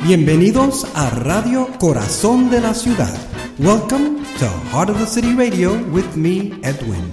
Bienvenidos 0.05 0.87
a 0.95 1.09
Radio 1.09 1.67
Corazón 1.79 2.51
de 2.51 2.61
la 2.61 2.75
Ciudad. 2.75 3.17
Welcome 3.59 4.23
to 4.39 4.47
Heart 4.71 4.91
of 4.91 4.99
the 4.99 5.07
City 5.07 5.35
Radio 5.35 5.73
with 5.91 6.15
me, 6.15 6.53
Edwin. 6.63 7.11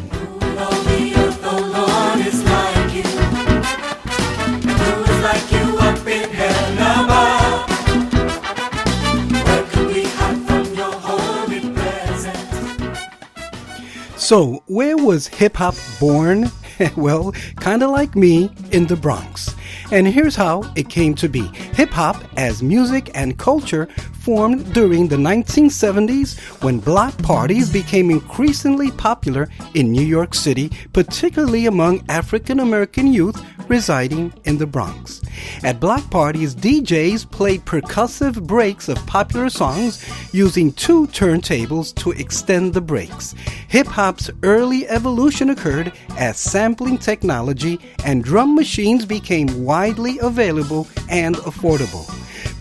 So, 14.18 14.64
where 14.68 14.98
was 14.98 15.28
hip 15.28 15.56
hop 15.56 15.76
born? 15.98 16.52
well, 16.98 17.32
kind 17.56 17.84
of 17.84 17.92
like 17.92 18.18
me 18.18 18.52
in 18.74 18.88
the 18.88 18.98
Bronx. 18.98 19.56
And 19.92 20.08
here's 20.08 20.38
how 20.38 20.64
it 20.76 20.88
came 20.88 21.16
to 21.16 21.28
be. 21.28 21.42
Hip 21.76 21.90
hop 21.90 22.24
as 22.38 22.64
music 22.64 23.12
and 23.14 23.38
culture 23.38 23.90
formed 24.22 24.72
during 24.74 25.08
the 25.08 25.16
1970s 25.16 26.40
when 26.64 26.80
block 26.80 27.18
parties 27.24 27.72
became 27.74 28.12
increasingly 28.12 28.92
popular 28.92 29.50
in 29.74 29.92
New 29.92 30.06
York 30.06 30.36
City, 30.36 30.72
particularly 30.94 31.66
among 31.66 32.04
African 32.08 32.60
American 32.60 33.12
youth 33.12 33.44
residing 33.68 34.34
in 34.44 34.58
the 34.58 34.68
Bronx. 34.68 35.22
At 35.64 35.80
block 35.80 36.08
parties, 36.12 36.54
DJs 36.54 37.32
played 37.32 37.66
percussive 37.66 38.46
breaks 38.46 38.90
of 38.90 39.04
popular 39.08 39.50
songs 39.50 40.06
using 40.34 40.72
two 40.74 41.08
turntables 41.08 41.96
to 41.96 42.12
extend 42.12 42.74
the 42.74 42.82
breaks. 42.82 43.34
Hip 43.70 43.88
hop's 43.88 44.30
early 44.44 44.88
evolution 44.88 45.50
occurred 45.50 45.94
as 46.18 46.38
sampling 46.38 46.98
technology 46.98 47.80
and 48.06 48.24
drum 48.24 48.56
machines 48.56 49.06
became 49.06 49.64
widely 49.64 50.20
available 50.20 50.88
and 51.10 51.36
affordable. 51.38 52.06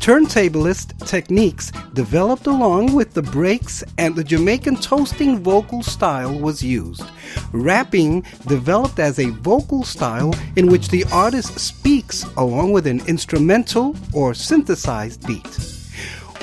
Turntablist 0.01 1.07
techniques 1.07 1.73
developed 1.93 2.47
along 2.47 2.95
with 2.95 3.13
the 3.15 3.23
breaks 3.23 3.85
and 3.99 4.15
the 4.15 4.25
Jamaican 4.25 4.77
toasting 4.77 5.39
vocal 5.39 5.83
style 5.83 6.39
was 6.39 6.63
used. 6.63 7.05
Rapping 7.53 8.23
developed 8.47 8.99
as 8.99 9.19
a 9.19 9.31
vocal 9.31 9.85
style 9.85 10.35
in 10.57 10.69
which 10.69 10.89
the 10.89 11.05
artist 11.13 11.59
speaks 11.59 12.25
along 12.37 12.73
with 12.73 12.87
an 12.87 13.01
instrumental 13.07 13.95
or 14.15 14.35
synthesized 14.35 15.27
beat. 15.27 15.59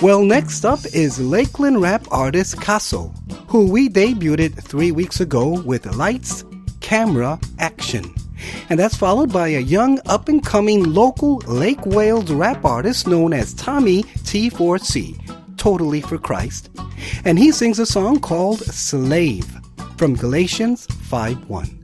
Well, 0.02 0.24
next 0.24 0.64
up 0.64 0.80
is 0.94 1.20
Lakeland 1.20 1.82
rap 1.82 2.06
artist 2.12 2.58
Casso, 2.58 3.12
who 3.48 3.66
we 3.72 3.90
debuted 3.90 4.54
three 4.62 4.92
weeks 4.92 5.22
ago 5.22 5.60
with 5.62 5.88
Lights, 5.96 6.44
Camera, 6.82 7.40
Action. 7.58 8.14
And 8.70 8.80
that's 8.80 8.96
followed 8.96 9.32
by 9.32 9.50
a 9.50 9.60
young 9.60 10.00
up 10.06 10.30
and 10.30 10.44
coming 10.44 10.84
local 10.84 11.38
Lake 11.48 11.86
Wales 11.86 12.32
rap 12.32 12.64
artist 12.66 13.08
known 13.08 13.34
as 13.34 13.54
Tommy 13.54 14.04
T4C, 14.04 15.58
Totally 15.58 16.02
for 16.02 16.18
Christ. 16.18 16.70
And 17.26 17.38
he 17.38 17.52
sings 17.52 17.80
a 17.80 17.86
song 17.86 18.20
called 18.20 18.60
Slave 18.60 19.48
from 19.98 20.16
Galatians 20.16 20.88
5:1. 21.10 21.78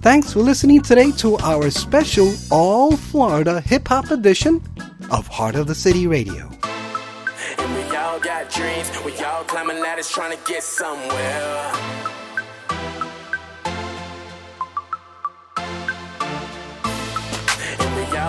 Thanks 0.00 0.32
for 0.32 0.40
listening 0.40 0.82
today 0.82 1.12
to 1.12 1.36
our 1.38 1.70
special 1.70 2.34
all 2.50 2.96
Florida 2.96 3.60
hip 3.60 3.88
hop 3.88 4.10
edition 4.10 4.60
of 5.10 5.26
Heart 5.28 5.54
of 5.54 5.66
the 5.66 5.74
City 5.74 6.06
Radio. 6.06 6.50
And 7.58 7.74
we 7.74 7.96
all 7.96 8.20
got 8.20 8.50
dreams, 8.50 8.90
we 9.04 9.12
all 9.24 9.44
climbing 9.44 9.80
ladders 9.80 10.10
trying 10.10 10.36
to 10.36 10.42
get 10.44 10.62
somewhere. 10.62 12.23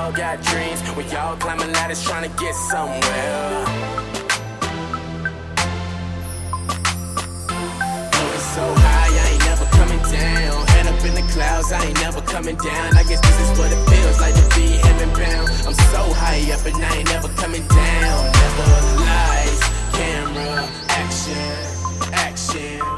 All 0.05 0.11
got 0.11 0.39
dreams, 0.43 0.81
we 0.95 1.03
all 1.15 1.35
climbing 1.37 1.71
ladders 1.73 2.03
trying 2.03 2.29
to 2.29 2.37
get 2.37 2.53
somewhere. 2.53 3.65
Going 8.13 8.43
so 8.53 8.65
high, 8.85 9.09
I 9.09 9.29
ain't 9.33 9.45
never 9.49 9.65
coming 9.77 10.03
down. 10.13 10.67
Head 10.67 10.85
up 10.85 11.03
in 11.05 11.13
the 11.15 11.25
clouds, 11.33 11.71
I 11.71 11.83
ain't 11.83 11.99
never 12.01 12.21
coming 12.21 12.55
down. 12.55 12.95
I 12.95 13.03
guess 13.03 13.19
this 13.19 13.39
is 13.49 13.57
what 13.57 13.71
it 13.71 13.81
feels 13.89 14.19
like 14.21 14.35
to 14.35 14.45
be 14.55 14.77
heaven 14.77 15.09
bound. 15.09 15.49
I'm 15.65 15.73
so 15.73 16.13
high 16.13 16.53
up 16.53 16.63
and 16.65 16.75
I 16.85 16.97
ain't 16.97 17.09
never 17.09 17.29
coming 17.29 17.67
down. 17.67 18.31
Never 18.41 18.65
lies, 19.09 19.59
camera, 19.91 20.69
action, 21.01 22.13
action. 22.13 22.94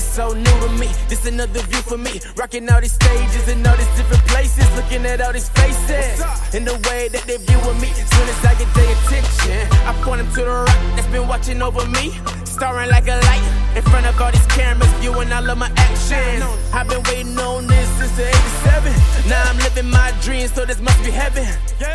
Is 0.00 0.14
so 0.14 0.32
new 0.32 0.56
to 0.64 0.68
me. 0.80 0.88
This 1.08 1.26
another 1.26 1.60
view 1.70 1.82
for 1.82 1.98
me. 1.98 2.20
Rocking 2.36 2.68
all 2.70 2.80
these 2.80 2.92
stages 2.92 3.48
and 3.48 3.66
all 3.66 3.76
these 3.76 3.94
different 3.98 4.24
places. 4.32 4.66
Looking 4.76 5.04
at 5.06 5.20
all 5.20 5.32
these 5.32 5.48
faces. 5.50 6.20
And 6.54 6.66
the 6.66 6.76
way 6.88 7.08
that 7.08 7.24
they 7.28 7.36
viewing 7.36 7.80
me. 7.80 7.90
Soon 8.12 8.26
as 8.32 8.40
I 8.50 8.54
get 8.60 8.70
their 8.74 8.90
attention, 8.96 9.60
I 9.88 9.92
point 10.04 10.18
them 10.22 10.30
to 10.36 10.42
the 10.48 10.56
rock 10.66 10.80
that's 10.96 11.10
been 11.14 11.28
watching 11.28 11.60
over 11.62 11.84
me. 11.86 12.06
Starring 12.44 12.90
like 12.90 13.08
a 13.08 13.18
light 13.28 13.59
in 13.76 13.82
front 13.82 14.06
of 14.06 14.20
all 14.20 14.32
these 14.32 14.46
cameras, 14.46 14.90
viewing 15.00 15.32
all 15.32 15.48
of 15.48 15.58
my 15.58 15.70
actions. 15.76 16.42
I've 16.72 16.88
been 16.88 17.02
waiting 17.04 17.38
on 17.38 17.66
this 17.66 17.88
since 17.98 18.16
the 18.16 18.28
87. 18.28 19.28
Now 19.28 19.42
I'm 19.50 19.58
living 19.58 19.90
my 19.90 20.10
dream. 20.22 20.30
dreams, 20.30 20.52
so 20.52 20.64
this 20.64 20.80
must 20.80 21.02
be 21.04 21.10
heaven. 21.10 21.46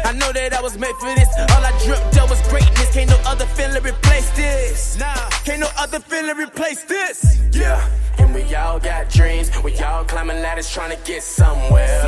I 0.06 0.12
know 0.14 0.32
that 0.34 0.54
I 0.54 0.62
was 0.62 0.78
made 0.78 0.96
for 0.96 1.14
this. 1.16 1.30
All 1.54 1.64
I 1.64 1.72
dreamt 1.84 2.18
of 2.22 2.30
was 2.30 2.42
greatness. 2.50 2.94
Can't 2.94 3.10
no 3.10 3.18
other 3.26 3.46
feeling 3.46 3.84
replace 3.84 4.30
this. 4.32 4.98
Nah, 5.00 5.30
can't 5.46 5.62
no 5.62 5.70
other 5.78 6.00
feeling 6.00 6.38
replace 6.38 6.84
this. 6.84 7.40
Yeah, 7.52 7.80
and 8.18 8.34
we 8.34 8.44
all 8.56 8.80
got 8.80 9.10
dreams. 9.10 9.52
We 9.64 9.78
all 9.80 10.04
climbing 10.04 10.42
ladders 10.42 10.70
trying 10.70 10.92
to 10.96 11.02
get 11.04 11.24
somewhere. 11.24 12.02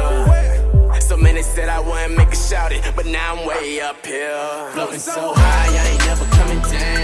So 1.00 1.16
many 1.16 1.42
said 1.42 1.70
I 1.70 1.80
wouldn't 1.80 2.18
make 2.18 2.34
a 2.34 2.36
shout 2.36 2.74
it, 2.74 2.84
but 2.94 3.06
now 3.06 3.36
I'm 3.36 3.48
way 3.48 3.80
up 3.80 4.06
here. 4.06 4.70
Floating 4.74 5.00
so 5.00 5.34
high, 5.34 5.70
I 5.72 5.88
ain't 5.92 6.06
never 6.06 6.26
coming 6.36 6.62
down. 6.70 6.97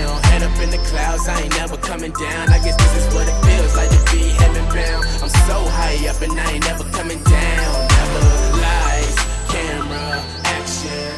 In 0.63 0.69
the 0.69 0.77
clouds, 0.77 1.27
I 1.27 1.41
ain't 1.41 1.57
never 1.57 1.75
coming 1.75 2.13
down. 2.13 2.49
I 2.49 2.57
guess 2.63 2.77
this 2.77 3.05
is 3.05 3.13
what 3.13 3.27
it 3.27 3.35
feels 3.43 3.75
like 3.75 3.89
to 3.89 3.99
be 4.15 4.29
heaven 4.39 4.63
bound. 4.71 5.03
I'm 5.21 5.27
so 5.43 5.59
high 5.75 6.07
up 6.07 6.21
and 6.21 6.39
I 6.39 6.51
ain't 6.53 6.63
never 6.63 6.85
coming 6.95 7.21
down. 7.21 7.87
Never 7.91 8.23
lies, 8.63 9.15
camera, 9.51 10.23
action, 10.55 11.11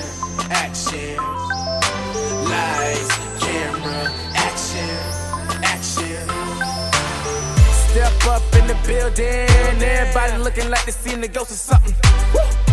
action. 0.50 1.18
Lies, 2.50 3.08
camera, 3.38 4.10
action, 4.34 4.98
action. 5.62 6.26
Step 7.86 8.18
up 8.26 8.42
in 8.58 8.66
the 8.66 8.78
building, 8.88 9.46
everybody 9.78 10.42
looking 10.42 10.72
like 10.72 10.86
they 10.86 10.92
seen 10.92 11.22
the 11.22 11.28
ghost 11.28 11.52
or 11.52 11.62
something. 11.70 11.94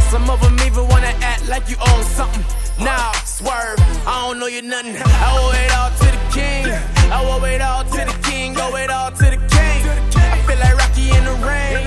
Some 0.09 0.31
of 0.31 0.41
them 0.41 0.57
even 0.65 0.89
wanna 0.89 1.13
act 1.21 1.47
like 1.51 1.69
you 1.69 1.77
own 1.93 2.03
something. 2.05 2.45
Nah, 2.81 3.13
swerve, 3.29 3.79
I 4.09 4.25
don't 4.25 4.39
know 4.39 4.47
you 4.47 4.63
nothing. 4.63 4.97
I 4.97 5.29
owe 5.37 5.53
it 5.53 5.73
all 5.77 5.91
to 5.91 6.12
king. 6.33 6.67
I 7.13 7.21
owe 7.23 7.45
it 7.45 7.61
all 7.61 7.85
to 7.85 8.01
the 8.09 8.17
king, 8.25 8.57
owe 8.59 8.75
it 8.77 8.91
all 8.91 9.11
to 9.11 9.27
the 9.35 9.37
king. 9.37 9.81
I 10.17 10.41
feel 10.49 10.59
like 10.59 10.77
Rocky 10.77 11.07
in 11.13 11.25
the 11.25 11.37
rain. 11.45 11.85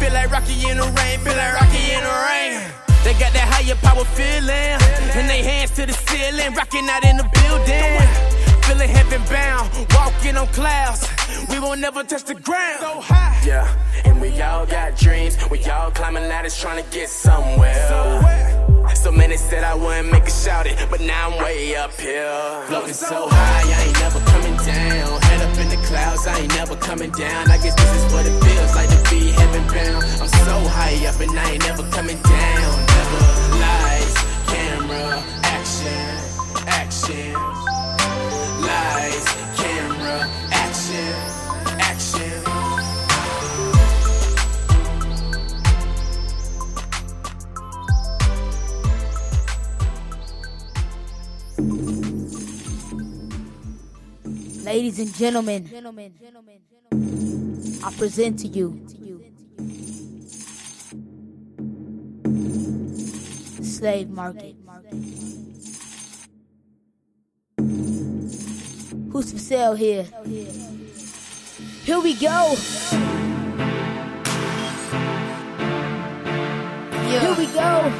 Feel 0.00 0.12
like 0.12 0.30
Rocky 0.30 0.68
in 0.68 0.76
the 0.78 0.88
rain, 0.98 1.20
feel 1.22 1.36
like 1.36 1.54
Rocky 1.54 1.94
in 1.94 2.02
the 2.02 2.16
rain. 2.26 2.60
They 3.04 3.14
got 3.14 3.32
that 3.32 3.46
higher 3.52 3.78
power 3.86 4.04
feeling, 4.16 4.78
and 5.14 5.28
they 5.30 5.42
hands 5.42 5.70
to 5.72 5.86
the 5.86 5.92
ceiling, 5.92 6.54
rocking 6.54 6.88
out 6.88 7.04
in 7.04 7.16
the 7.16 7.28
building. 7.38 8.02
Feeling 8.64 8.88
heaven 8.88 9.22
bound, 9.30 9.70
walking 9.94 10.36
on 10.36 10.48
clouds. 10.48 11.06
We 11.48 11.60
won't 11.60 11.80
never 11.80 12.02
touch 12.02 12.24
the 12.24 12.34
ground. 12.34 12.80
So 12.80 13.00
high. 13.00 13.40
Yeah, 13.46 13.68
and 14.04 14.20
we 14.20 14.40
all 14.40 14.66
got 14.66 14.96
dreams. 14.96 15.36
We 15.50 15.62
all 15.66 15.90
climbing 15.90 16.28
ladders 16.28 16.58
trying 16.58 16.82
to 16.82 16.90
get 16.90 17.08
somewhere. 17.10 18.53
So 19.04 19.12
many 19.12 19.36
said 19.36 19.64
I 19.64 19.74
wouldn't 19.74 20.10
make 20.10 20.24
a 20.24 20.30
shout 20.30 20.66
it, 20.66 20.78
but 20.88 20.98
now 20.98 21.28
I'm 21.28 21.44
way 21.44 21.76
up 21.76 21.92
here. 22.00 22.64
Floating 22.68 22.94
so 22.94 23.28
high, 23.28 23.62
I 23.68 23.82
ain't 23.84 24.00
never 24.00 24.18
coming 24.20 24.56
down. 24.64 25.20
Head 25.20 25.42
up 25.42 25.58
in 25.58 25.68
the 25.68 25.76
clouds, 25.86 26.26
I 26.26 26.38
ain't 26.38 26.54
never 26.54 26.74
coming 26.74 27.10
down. 27.10 27.50
I 27.50 27.58
guess 27.58 27.74
this 27.74 28.02
is 28.02 28.10
what 28.14 28.24
it 28.24 28.32
feels 28.42 28.74
like 28.74 28.88
to 28.88 29.10
be 29.10 29.30
heaven 29.32 29.66
bound. 29.68 30.04
I'm 30.22 30.28
so 30.48 30.56
high 30.72 31.06
up 31.06 31.20
and 31.20 31.38
I 31.38 31.50
ain't 31.50 31.66
never 31.66 31.82
coming 31.90 32.16
down. 32.22 32.86
Never 32.96 33.20
lies, 33.60 34.14
camera, 34.48 35.22
action, 35.52 36.64
action. 36.66 37.43
Ladies 54.74 54.98
and 54.98 55.14
gentlemen, 55.14 55.70
I 57.84 57.92
present 57.96 58.40
to 58.40 58.48
you 58.48 58.84
Slave 63.62 64.10
Market. 64.10 64.56
Who's 69.12 69.30
for 69.30 69.38
sale 69.38 69.74
here? 69.74 70.08
Here 71.84 72.00
we 72.00 72.14
go. 72.14 72.56
Here 77.06 77.34
we 77.38 77.46
go. 77.46 77.92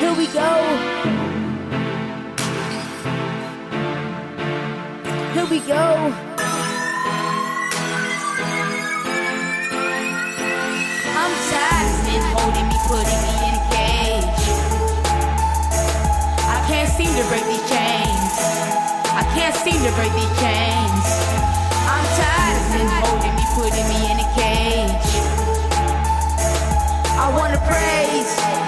Here 0.00 0.14
we 0.14 0.26
go. 0.26 0.99
Here 5.40 5.48
we 5.48 5.60
go. 5.60 5.72
I'm 5.72 6.12
tired 11.48 11.88
of 11.88 11.96
men 12.04 12.20
holding 12.36 12.68
me, 12.68 12.76
putting 12.84 13.20
me 13.24 13.32
in 13.48 13.56
a 13.56 13.64
cage. 13.72 14.44
I 16.44 16.60
can't 16.68 16.92
seem 16.92 17.08
to 17.16 17.24
break 17.32 17.40
these 17.48 17.64
chains. 17.72 18.36
I 19.16 19.24
can't 19.32 19.56
seem 19.56 19.80
to 19.80 19.88
break 19.96 20.12
these 20.12 20.28
chains. 20.44 21.08
I'm 21.88 22.04
tired 22.20 22.60
of 22.60 22.76
men 22.76 22.84
holding 23.00 23.32
me, 23.32 23.40
putting 23.56 23.88
me 23.88 24.12
in 24.12 24.20
a 24.20 24.28
cage. 24.36 25.24
I 27.16 27.32
wanna 27.34 27.56
praise. 27.64 28.59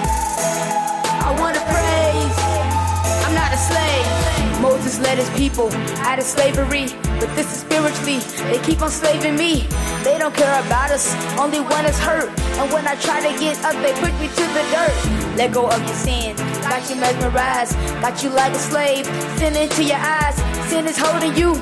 Slave. 4.93 5.03
Moses 5.03 5.07
led 5.07 5.17
his 5.17 5.29
people 5.37 5.71
out 6.05 6.19
of 6.19 6.25
slavery, 6.25 6.87
but 7.19 7.33
this 7.35 7.51
is 7.51 7.61
spiritually. 7.61 8.19
They 8.51 8.61
keep 8.63 8.81
on 8.81 8.89
slaving 8.89 9.35
me. 9.35 9.67
They 10.03 10.17
don't 10.17 10.35
care 10.35 10.59
about 10.65 10.91
us, 10.91 11.13
only 11.37 11.59
when 11.59 11.85
it's 11.85 11.99
hurt. 11.99 12.29
And 12.59 12.71
when 12.71 12.87
I 12.87 12.95
try 12.95 13.21
to 13.21 13.39
get 13.39 13.57
up, 13.63 13.73
they 13.81 13.93
put 13.93 14.13
me 14.19 14.27
to 14.27 14.43
the 14.53 14.63
dirt. 14.71 15.37
Let 15.37 15.51
go 15.51 15.67
of 15.67 15.79
your 15.81 15.95
sin, 15.95 16.35
got 16.35 16.89
you 16.89 16.95
mesmerized, 16.95 17.75
got 18.01 18.23
you 18.23 18.29
like 18.29 18.53
a 18.53 18.59
slave. 18.59 19.05
Sin 19.37 19.55
into 19.55 19.83
your 19.83 19.97
eyes, 19.97 20.35
sin 20.69 20.85
is 20.85 20.97
holding 20.97 21.35
you 21.35 21.53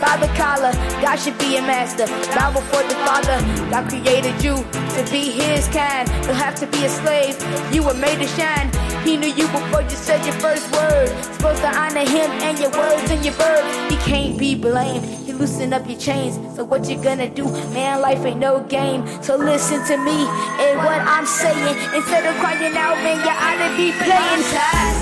by 0.00 0.16
the 0.18 0.28
collar. 0.34 0.72
got 1.00 1.18
should 1.18 1.31
a 1.56 1.62
master. 1.62 2.06
Bow 2.34 2.52
before 2.52 2.82
the 2.82 2.94
Father. 3.06 3.38
God 3.70 3.88
created 3.88 4.42
you 4.42 4.56
to 4.96 5.02
be 5.10 5.30
His 5.30 5.68
kind. 5.68 6.08
You'll 6.24 6.34
have 6.34 6.54
to 6.56 6.66
be 6.66 6.84
a 6.84 6.88
slave. 6.88 7.36
You 7.72 7.82
were 7.82 7.94
made 7.94 8.18
to 8.18 8.26
shine. 8.26 8.70
He 9.04 9.16
knew 9.16 9.28
you 9.28 9.46
before 9.48 9.82
you 9.82 9.90
said 9.90 10.24
your 10.24 10.34
first 10.34 10.70
word. 10.72 11.08
Supposed 11.34 11.62
to 11.62 11.70
honor 11.76 12.06
Him 12.06 12.30
and 12.46 12.58
your 12.58 12.70
words 12.70 13.10
and 13.10 13.24
your 13.24 13.34
bird. 13.34 13.64
He 13.90 13.96
can't 13.98 14.38
be 14.38 14.54
blamed. 14.54 15.04
He 15.26 15.32
loosened 15.32 15.74
up 15.74 15.88
your 15.88 15.98
chains. 15.98 16.38
So 16.56 16.64
what 16.64 16.88
you 16.88 16.96
gonna 17.02 17.28
do? 17.28 17.44
Man, 17.74 18.00
life 18.00 18.24
ain't 18.24 18.38
no 18.38 18.60
game. 18.64 19.06
So 19.22 19.36
listen 19.36 19.84
to 19.86 19.96
me 19.96 20.26
and 20.64 20.78
what 20.78 21.00
I'm 21.00 21.26
saying. 21.26 21.76
Instead 21.94 22.26
of 22.26 22.34
crying 22.40 22.76
out, 22.76 22.96
man, 23.02 23.18
you 23.24 23.32
ought 23.32 23.58
to 23.64 23.70
be 23.76 23.92
playing. 24.04 24.42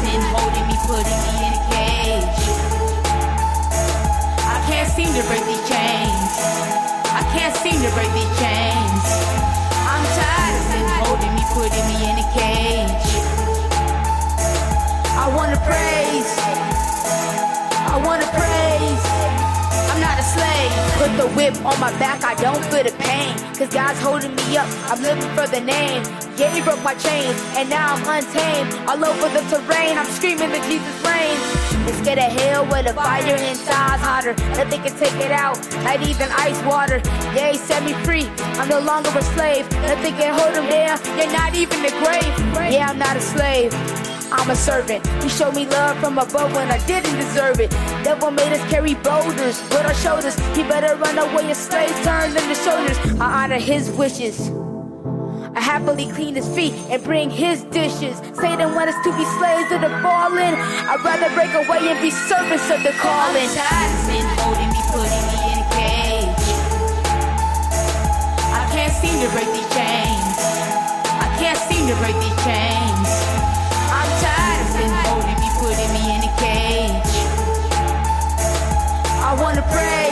Sin 0.03 0.21
holding 0.33 0.67
me, 0.69 0.77
putting 0.87 1.21
me 1.27 1.47
in 1.47 1.50
seem 5.01 5.15
to 5.17 5.27
break 5.29 5.45
these 5.47 5.65
chains. 5.65 6.31
I 7.09 7.23
can't 7.33 7.57
seem 7.65 7.81
to 7.81 7.91
break 7.97 8.13
these 8.13 8.33
chains. 8.37 9.05
I'm 9.89 10.05
tired 10.13 10.55
of 10.61 10.65
sin 10.69 10.87
holding 11.01 11.33
me, 11.37 11.45
putting 11.57 11.87
me 11.89 11.97
in 12.11 12.17
a 12.21 12.27
cage. 12.37 13.09
I 15.17 15.27
wanna 15.37 15.57
praise. 15.65 16.31
I 17.93 17.97
wanna 18.05 18.29
praise. 18.37 19.05
I'm 19.91 20.01
not 20.05 20.17
a 20.21 20.27
slave. 20.37 20.73
Put 21.01 21.13
the 21.17 21.29
whip 21.35 21.55
on 21.65 21.81
my 21.81 21.93
back, 21.99 22.23
I 22.23 22.35
don't 22.35 22.63
feel 22.67 22.85
the 22.85 22.95
pain. 22.99 23.33
Cause 23.57 23.73
God's 23.73 24.01
holding 24.01 24.35
me 24.35 24.59
up, 24.59 24.69
I'm 24.91 25.01
looking 25.01 25.31
for 25.35 25.47
the 25.47 25.61
name. 25.61 26.30
Yeah, 26.41 26.55
he 26.55 26.63
broke 26.63 26.83
my 26.83 26.95
chains, 26.95 27.37
and 27.53 27.69
now 27.69 27.93
I'm 27.93 28.25
untamed. 28.25 28.73
All 28.89 29.05
over 29.05 29.29
the 29.29 29.45
terrain, 29.53 29.99
I'm 29.99 30.09
screaming 30.09 30.49
that 30.49 30.65
Jesus 30.65 30.97
reigns. 31.05 31.37
Let's 31.85 32.01
get 32.01 32.17
a 32.17 32.33
hell 32.33 32.65
where 32.65 32.83
the 32.83 32.95
fire 32.95 33.37
inside's 33.37 34.01
hotter. 34.01 34.33
Nothing 34.57 34.81
can 34.81 34.97
take 34.97 35.13
it 35.21 35.33
out, 35.33 35.61
not 35.85 36.01
even 36.01 36.33
ice 36.33 36.57
water. 36.65 37.03
Yeah, 37.37 37.53
set 37.53 37.85
me 37.85 37.93
free, 38.09 38.25
I'm 38.57 38.71
no 38.71 38.81
longer 38.81 39.11
a 39.11 39.23
slave. 39.37 39.71
Nothing 39.85 40.17
can 40.17 40.33
hold 40.33 40.57
him 40.57 40.65
down, 40.65 40.97
yeah, 41.21 41.31
not 41.31 41.55
even 41.55 41.83
the 41.83 41.93
grave. 42.01 42.33
Yeah, 42.73 42.89
I'm 42.89 42.99
not 42.99 43.19
a 43.19 43.21
slave. 43.21 43.75
I'm 44.33 44.49
a 44.49 44.57
servant. 44.57 45.07
He 45.23 45.29
showed 45.29 45.55
me 45.55 45.67
love 45.67 45.99
from 45.99 46.17
above 46.17 46.55
when 46.55 46.71
I 46.71 46.79
didn't 46.87 47.17
deserve 47.21 47.61
it. 47.61 47.69
Devil 48.01 48.31
made 48.31 48.55
us 48.55 48.65
carry 48.71 48.95
boulders 48.95 49.61
with 49.69 49.85
our 49.85 49.93
shoulders. 49.93 50.39
He 50.57 50.63
better 50.63 50.97
run 50.97 51.19
away, 51.19 51.51
a 51.51 51.55
slave 51.55 51.93
turn 52.03 52.35
into 52.35 52.55
shoulders. 52.55 52.97
I 53.21 53.45
honor 53.45 53.59
his 53.59 53.91
wishes. 53.91 54.51
I 55.61 55.63
happily 55.63 56.09
clean 56.17 56.37
his 56.37 56.49
feet 56.57 56.73
and 56.89 57.05
bring 57.05 57.29
his 57.29 57.65
dishes. 57.65 58.17
Satan 58.33 58.73
want 58.75 58.89
us 58.89 58.97
to 59.05 59.13
be 59.13 59.25
slaves 59.37 59.69
of 59.69 59.85
the 59.85 59.93
fallen. 60.01 60.57
I'd 60.57 61.05
rather 61.05 61.29
break 61.37 61.53
away 61.53 61.85
and 61.85 62.01
be 62.01 62.09
servants 62.09 62.65
of 62.73 62.81
the 62.81 62.97
calling. 62.97 63.45
I'm 63.45 63.93
tired 64.09 64.25
of 64.25 64.41
holding 64.41 64.73
me, 64.73 64.81
putting 64.89 65.25
me 65.29 65.37
in 65.53 65.57
a 65.61 65.69
cage. 65.77 66.49
I 68.57 68.65
can't 68.73 68.95
seem 69.05 69.21
to 69.21 69.29
break 69.37 69.53
these 69.53 69.69
chains. 69.77 70.37
I 71.21 71.29
can't 71.37 71.61
seem 71.69 71.85
to 71.93 71.97
break 72.01 72.17
these 72.25 72.41
chains. 72.41 73.09
I'm 73.93 74.11
tired 74.25 74.65
of 74.65 74.71
men 74.81 74.93
holding 75.05 75.39
me, 75.45 75.49
putting 75.61 75.91
me 75.93 76.03
in 76.09 76.21
a 76.25 76.33
cage. 76.41 77.13
I 79.29 79.37
wanna 79.37 79.61
praise. 79.69 80.10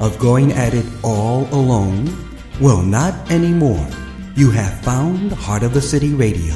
Of 0.00 0.18
going 0.18 0.52
at 0.52 0.74
it 0.74 0.86
all 1.02 1.46
alone? 1.52 2.06
Well, 2.60 2.82
not 2.82 3.30
anymore. 3.30 3.86
You 4.34 4.50
have 4.50 4.80
found 4.82 5.30
the 5.30 5.36
Heart 5.36 5.62
of 5.62 5.74
the 5.74 5.80
City 5.80 6.14
Radio. 6.14 6.54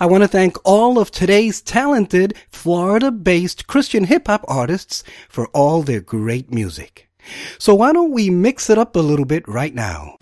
I 0.00 0.06
want 0.06 0.22
to 0.22 0.28
thank 0.28 0.56
all 0.64 0.98
of 0.98 1.10
today's 1.10 1.60
talented 1.60 2.36
Florida 2.50 3.10
based 3.10 3.66
Christian 3.66 4.04
hip 4.04 4.28
hop 4.28 4.44
artists 4.46 5.02
for 5.28 5.48
all 5.48 5.82
their 5.82 6.00
great 6.00 6.52
music. 6.52 7.08
So 7.58 7.74
why 7.74 7.92
don't 7.92 8.12
we 8.12 8.30
mix 8.30 8.70
it 8.70 8.78
up 8.78 8.94
a 8.94 9.00
little 9.00 9.24
bit 9.24 9.46
right 9.48 9.74
now? 9.74 10.18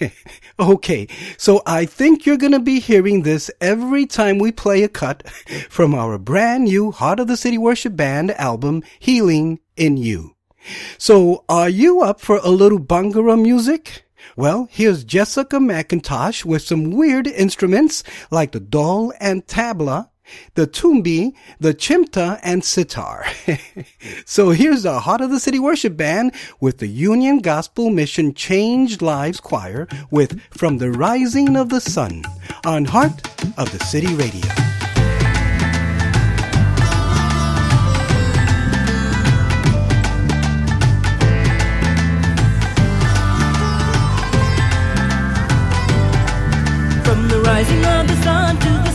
Okay, 0.58 1.06
so 1.36 1.60
I 1.66 1.84
think 1.84 2.24
you're 2.24 2.38
gonna 2.38 2.58
be 2.58 2.80
hearing 2.80 3.22
this 3.22 3.50
every 3.60 4.06
time 4.06 4.38
we 4.38 4.52
play 4.52 4.82
a 4.82 4.88
cut 4.88 5.28
from 5.68 5.94
our 5.94 6.16
brand 6.18 6.64
new 6.64 6.92
Heart 6.92 7.20
of 7.20 7.28
the 7.28 7.36
City 7.36 7.58
Worship 7.58 7.94
Band 7.94 8.30
album, 8.32 8.82
Healing 8.98 9.60
in 9.76 9.98
You. 9.98 10.34
So, 10.96 11.44
are 11.48 11.68
you 11.68 12.00
up 12.00 12.20
for 12.20 12.38
a 12.38 12.48
little 12.48 12.80
Bhangra 12.80 13.40
music? 13.40 14.06
Well, 14.34 14.68
here's 14.70 15.04
Jessica 15.04 15.56
McIntosh 15.58 16.44
with 16.44 16.62
some 16.62 16.90
weird 16.90 17.26
instruments 17.26 18.02
like 18.30 18.52
the 18.52 18.60
dhol 18.60 19.12
and 19.20 19.46
tabla, 19.46 20.08
the 20.54 20.66
tumbi, 20.66 21.34
the 21.60 21.74
chimta, 21.74 22.38
and 22.42 22.64
sitar. 22.64 23.26
so 24.24 24.50
here's 24.50 24.82
the 24.82 25.00
Heart 25.00 25.20
of 25.20 25.30
the 25.30 25.40
City 25.40 25.58
Worship 25.58 25.96
Band 25.96 26.32
with 26.60 26.78
the 26.78 26.88
Union 26.88 27.38
Gospel 27.38 27.90
Mission 27.90 28.34
Changed 28.34 29.02
Lives 29.02 29.40
Choir 29.40 29.88
with 30.10 30.40
From 30.50 30.78
the 30.78 30.90
Rising 30.90 31.56
of 31.56 31.68
the 31.68 31.80
Sun 31.80 32.24
on 32.64 32.84
Heart 32.84 33.26
of 33.58 33.70
the 33.72 33.84
City 33.84 34.14
Radio. 34.14 34.76
From 47.04 47.28
the 47.28 47.40
rising 47.40 47.84
of 47.84 48.08
the 48.08 48.16
sun 48.22 48.56
to 48.58 48.68
the 48.68 48.85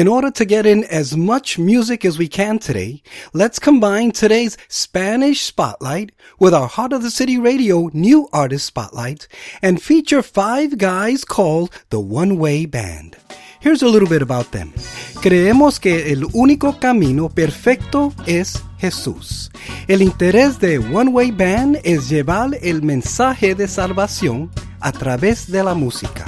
in 0.00 0.08
order 0.08 0.30
to 0.30 0.46
get 0.46 0.64
in 0.64 0.82
as 0.84 1.14
much 1.14 1.58
music 1.58 2.06
as 2.06 2.16
we 2.16 2.26
can 2.26 2.58
today, 2.58 3.02
let's 3.34 3.58
combine 3.58 4.10
today's 4.10 4.56
Spanish 4.66 5.42
Spotlight 5.42 6.12
with 6.38 6.54
our 6.54 6.68
Heart 6.68 6.94
of 6.94 7.02
the 7.02 7.10
City 7.10 7.36
Radio 7.36 7.90
New 7.92 8.26
Artist 8.32 8.64
Spotlight 8.64 9.28
and 9.60 9.82
feature 9.82 10.22
five 10.22 10.78
guys 10.78 11.22
called 11.26 11.70
the 11.90 12.00
One 12.00 12.38
Way 12.38 12.64
Band. 12.64 13.18
Here's 13.62 13.82
a 13.82 13.88
little 13.88 14.08
bit 14.08 14.22
about 14.22 14.52
them. 14.52 14.72
Creemos 15.20 15.78
que 15.78 16.12
el 16.12 16.24
único 16.32 16.80
camino 16.80 17.28
perfecto 17.28 18.14
es 18.26 18.62
Jesús. 18.78 19.50
El 19.86 20.00
interés 20.00 20.58
de 20.58 20.78
One 20.78 21.10
Way 21.10 21.30
Band 21.32 21.78
es 21.84 22.08
llevar 22.08 22.58
el 22.62 22.80
mensaje 22.80 23.54
de 23.54 23.68
salvación 23.68 24.50
a 24.80 24.92
través 24.92 25.50
de 25.50 25.62
la 25.62 25.74
música. 25.74 26.24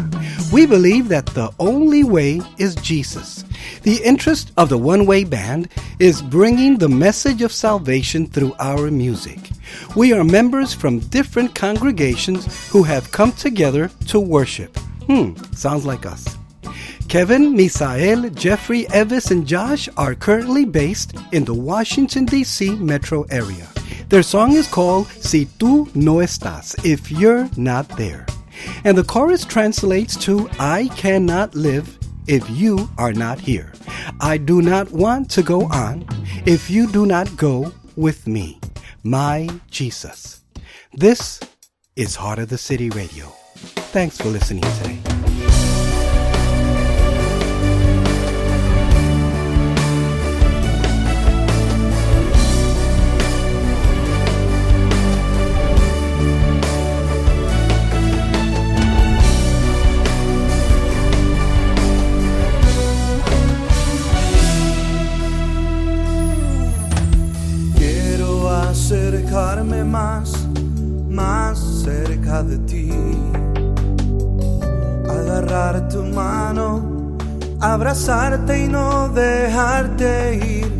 We 0.52 0.66
believe 0.66 1.08
that 1.08 1.24
the 1.32 1.48
only 1.56 2.04
way 2.04 2.42
is 2.58 2.74
Jesus. 2.82 3.46
The 3.82 4.02
interest 4.04 4.52
of 4.58 4.68
the 4.68 4.76
One 4.76 5.06
Way 5.06 5.24
Band 5.24 5.70
is 5.98 6.20
bringing 6.20 6.76
the 6.76 6.90
message 6.90 7.42
of 7.42 7.50
salvation 7.50 8.26
through 8.26 8.54
our 8.58 8.90
music. 8.90 9.38
We 9.96 10.12
are 10.12 10.22
members 10.22 10.74
from 10.74 10.98
different 11.08 11.54
congregations 11.54 12.46
who 12.68 12.82
have 12.82 13.10
come 13.10 13.32
together 13.32 13.90
to 14.08 14.20
worship. 14.20 14.76
Hmm, 15.06 15.32
sounds 15.54 15.86
like 15.86 16.04
us. 16.04 16.36
Kevin, 17.12 17.52
Misael, 17.52 18.34
Jeffrey, 18.34 18.84
Evis, 18.84 19.30
and 19.30 19.46
Josh 19.46 19.86
are 19.98 20.14
currently 20.14 20.64
based 20.64 21.12
in 21.32 21.44
the 21.44 21.52
Washington, 21.52 22.24
D.C. 22.24 22.74
metro 22.76 23.24
area. 23.24 23.68
Their 24.08 24.22
song 24.22 24.54
is 24.54 24.66
called 24.66 25.08
Si 25.08 25.44
Tú 25.58 25.94
No 25.94 26.24
Estás, 26.24 26.74
If 26.86 27.10
You're 27.10 27.50
Not 27.54 27.86
There. 27.98 28.24
And 28.84 28.96
the 28.96 29.04
chorus 29.04 29.44
translates 29.44 30.16
to 30.24 30.48
I 30.58 30.88
cannot 30.96 31.54
live 31.54 31.98
if 32.28 32.48
you 32.48 32.88
are 32.96 33.12
not 33.12 33.38
here. 33.38 33.74
I 34.18 34.38
do 34.38 34.62
not 34.62 34.90
want 34.90 35.30
to 35.32 35.42
go 35.42 35.66
on 35.66 36.06
if 36.46 36.70
you 36.70 36.90
do 36.90 37.04
not 37.04 37.36
go 37.36 37.74
with 37.94 38.26
me. 38.26 38.58
My 39.02 39.50
Jesus. 39.70 40.40
This 40.94 41.40
is 41.94 42.16
Heart 42.16 42.38
of 42.38 42.48
the 42.48 42.56
City 42.56 42.88
Radio. 42.88 43.26
Thanks 43.92 44.16
for 44.16 44.28
listening 44.28 44.62
today. 44.62 45.11
Más, 69.92 70.32
más 71.08 71.58
cerca 71.84 72.42
de 72.42 72.56
ti. 72.70 72.90
Agarrar 75.08 75.86
tu 75.90 76.02
mano, 76.02 77.16
abrazarte 77.60 78.64
y 78.64 78.68
no 78.68 79.10
dejarte 79.10 80.08
ir. 80.36 80.72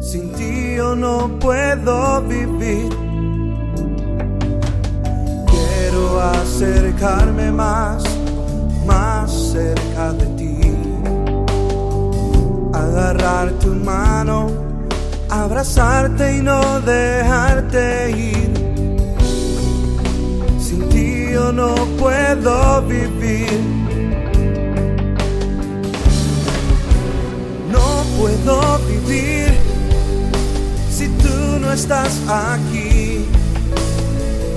Sin 0.00 0.32
ti 0.32 0.74
yo 0.76 0.96
no 0.96 1.38
puedo 1.38 2.22
vivir. 2.22 2.90
Quiero 5.52 6.20
acercarme 6.20 7.52
más, 7.52 8.02
más 8.84 9.30
cerca 9.52 10.12
de 10.12 10.26
ti 10.38 10.46
agarrar 12.72 13.50
tu 13.60 13.74
mano, 13.74 14.65
abrazarte 15.44 16.36
y 16.36 16.42
no 16.42 16.80
dejarte 16.80 18.10
ir. 18.10 18.50
Sin 20.58 20.88
ti 20.88 21.28
yo 21.32 21.52
no 21.52 21.74
puedo 21.98 22.82
vivir. 22.82 23.60
No 27.70 28.04
puedo 28.18 28.78
vivir 28.90 29.52
si 30.90 31.08
tú 31.08 31.58
no 31.60 31.72
estás 31.72 32.20
aquí. 32.28 33.26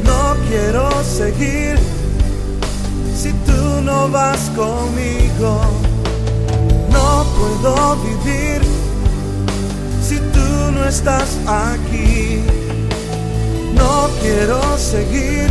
No 0.04 0.36
quiero 0.48 0.90
seguir 1.04 1.78
si 3.16 3.32
tú 3.48 3.82
no 3.84 4.10
vas 4.10 4.50
conmigo. 4.56 5.62
No 6.92 7.26
puedo 7.38 7.96
vivir 7.98 8.62
no 10.80 10.86
estás 10.86 11.38
aquí. 11.46 12.42
No 13.76 14.10
quiero 14.22 14.60
seguir 14.78 15.50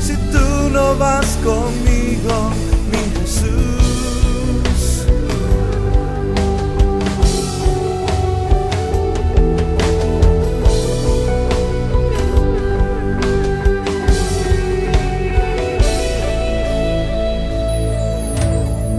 si 0.00 0.14
tú 0.32 0.70
no 0.70 0.96
vas 0.96 1.26
conmigo, 1.42 2.50
mi 2.90 3.02
Jesús. 3.20 5.06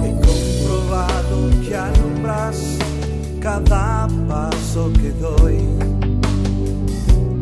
He 0.04 0.12
comprobado 0.28 1.50
que 1.64 1.76
alumbras 1.76 2.58
cada 3.40 4.07
que 4.86 5.12
doy. 5.20 5.58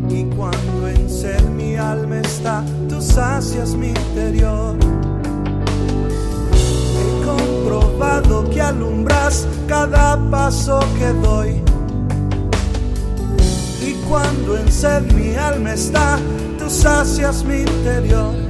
Y 0.09 0.23
cuando 0.35 0.87
en 0.87 1.09
sed 1.09 1.43
mi 1.49 1.75
alma 1.75 2.19
está, 2.19 2.63
tú 2.87 3.01
sacias 3.01 3.75
mi 3.75 3.89
interior. 3.89 4.75
He 6.97 7.25
comprobado 7.25 8.49
que 8.49 8.61
alumbras 8.61 9.47
cada 9.67 10.17
paso 10.31 10.79
que 10.97 11.11
doy. 11.27 11.61
Y 13.81 13.93
cuando 14.07 14.57
en 14.57 14.71
sed 14.71 15.03
mi 15.13 15.35
alma 15.35 15.73
está, 15.73 16.17
tú 16.57 16.69
sacias 16.69 17.43
mi 17.43 17.61
interior. 17.61 18.44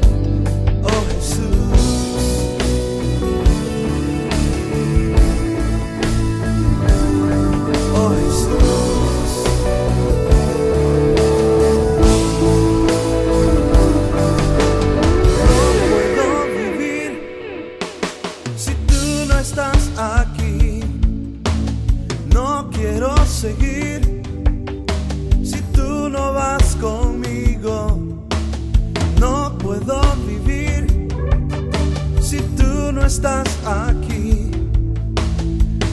Estás 33.06 33.48
aquí. 33.66 34.52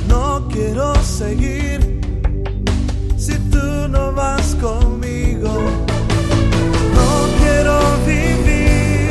No 0.09 0.49
quiero 0.49 0.95
seguir 1.03 2.01
si 3.17 3.35
tú 3.51 3.89
no 3.89 4.13
vas 4.13 4.55
conmigo. 4.61 5.53
No 6.99 7.11
quiero 7.41 7.79
vivir 8.07 9.11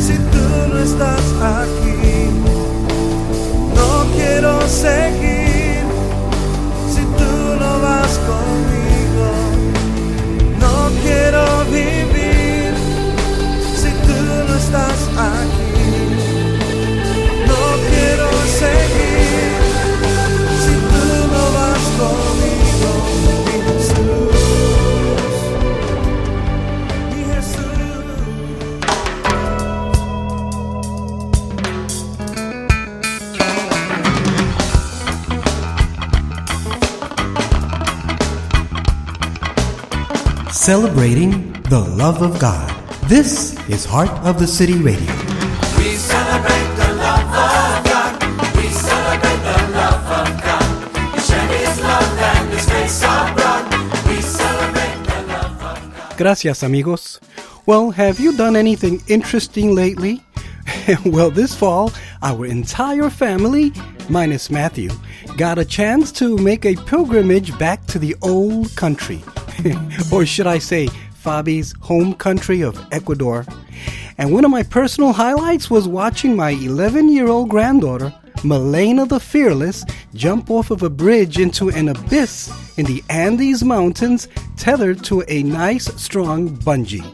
si 0.00 0.14
tú 0.32 0.46
no 0.70 0.78
estás 0.78 1.24
aquí. 1.58 2.30
No 3.74 3.90
quiero 4.16 4.60
seguir 4.68 5.84
si 6.94 7.02
tú 7.18 7.32
no 7.60 7.80
vas 7.80 8.18
conmigo. 8.30 9.28
No 10.60 10.90
quiero 11.02 11.64
vivir 11.70 11.95
celebrating 40.66 41.52
the 41.70 41.78
love 41.78 42.22
of 42.22 42.40
God. 42.40 42.68
This 43.04 43.54
is 43.68 43.84
Heart 43.84 44.10
of 44.26 44.40
the 44.40 44.48
City 44.48 44.74
Radio. 44.74 45.14
We 45.78 45.94
celebrate 45.94 46.70
the 46.74 46.90
love 46.98 47.22
of 47.22 47.84
God. 47.86 48.14
We 48.56 48.66
celebrate 48.74 49.42
the 49.46 49.58
love 49.78 50.06
of 50.10 50.42
God. 50.42 51.14
We 51.14 51.20
share 51.20 51.46
His 51.54 51.80
love 51.80 52.18
and 52.18 52.50
His 52.50 52.66
grace 52.66 53.00
abroad. 53.00 53.64
We 54.08 54.20
celebrate 54.20 54.98
the 55.06 55.22
love 55.28 55.62
of 55.62 55.94
God. 55.94 56.18
Gracias, 56.18 56.64
amigos. 56.64 57.20
Well, 57.64 57.92
have 57.92 58.18
you 58.18 58.36
done 58.36 58.56
anything 58.56 59.00
interesting 59.06 59.72
lately? 59.72 60.20
well, 61.06 61.30
this 61.30 61.54
fall, 61.54 61.92
our 62.24 62.44
entire 62.44 63.08
family, 63.08 63.72
minus 64.08 64.50
Matthew, 64.50 64.90
got 65.36 65.60
a 65.60 65.64
chance 65.64 66.10
to 66.18 66.36
make 66.36 66.66
a 66.66 66.74
pilgrimage 66.74 67.56
back 67.56 67.86
to 67.86 68.00
the 68.00 68.16
old 68.20 68.74
country. 68.74 69.22
or 70.12 70.26
should 70.26 70.46
I 70.46 70.58
say, 70.58 70.88
Fabi's 71.26 71.74
home 71.80 72.14
country 72.14 72.60
of 72.62 72.80
Ecuador. 72.92 73.44
And 74.16 74.32
one 74.32 74.44
of 74.44 74.50
my 74.50 74.62
personal 74.62 75.12
highlights 75.12 75.68
was 75.68 75.88
watching 75.88 76.36
my 76.36 76.50
11 76.50 77.08
year 77.08 77.26
old 77.26 77.48
granddaughter, 77.48 78.14
Melena 78.44 79.08
the 79.08 79.18
Fearless, 79.18 79.84
jump 80.14 80.50
off 80.50 80.70
of 80.70 80.84
a 80.84 80.90
bridge 80.90 81.40
into 81.40 81.68
an 81.70 81.88
abyss 81.88 82.52
in 82.78 82.86
the 82.86 83.02
Andes 83.10 83.64
Mountains, 83.64 84.28
tethered 84.56 85.02
to 85.04 85.24
a 85.26 85.42
nice, 85.42 85.86
strong 86.00 86.56
bungee. 86.58 87.04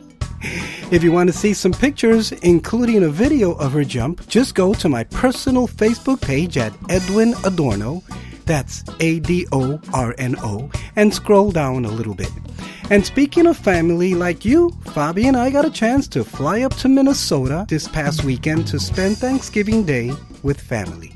If 0.93 1.03
you 1.03 1.11
want 1.11 1.30
to 1.30 1.36
see 1.36 1.55
some 1.55 1.72
pictures, 1.72 2.32
including 2.32 3.05
a 3.05 3.09
video 3.09 3.53
of 3.53 3.72
her 3.72 3.84
jump, 3.84 4.26
just 4.28 4.55
go 4.55 4.74
to 4.74 4.88
my 4.90 5.05
personal 5.05 5.66
Facebook 5.66 6.20
page 6.20 6.59
at 6.59 6.74
Edwin 6.90 7.34
Adorno. 7.45 8.03
That's 8.45 8.84
A 9.01 9.20
D 9.20 9.47
O 9.53 9.80
R 9.93 10.14
N 10.18 10.36
O, 10.40 10.70
and 10.97 11.12
scroll 11.12 11.51
down 11.53 11.84
a 11.84 11.90
little 11.90 12.14
bit. 12.14 12.30
And 12.90 13.07
speaking 13.07 13.47
of 13.47 13.57
family 13.57 14.14
like 14.14 14.45
you, 14.45 14.70
Fabi 14.84 15.24
and 15.24 15.36
I 15.36 15.51
got 15.51 15.64
a 15.64 15.70
chance 15.70 16.09
to 16.09 16.24
fly 16.24 16.62
up 16.62 16.74
to 16.76 16.88
Minnesota 16.88 17.64
this 17.68 17.88
past 17.88 18.24
weekend 18.24 18.66
to 18.68 18.78
spend 18.78 19.18
Thanksgiving 19.18 19.84
Day 19.84 20.12
with 20.43 20.61
family. 20.61 21.14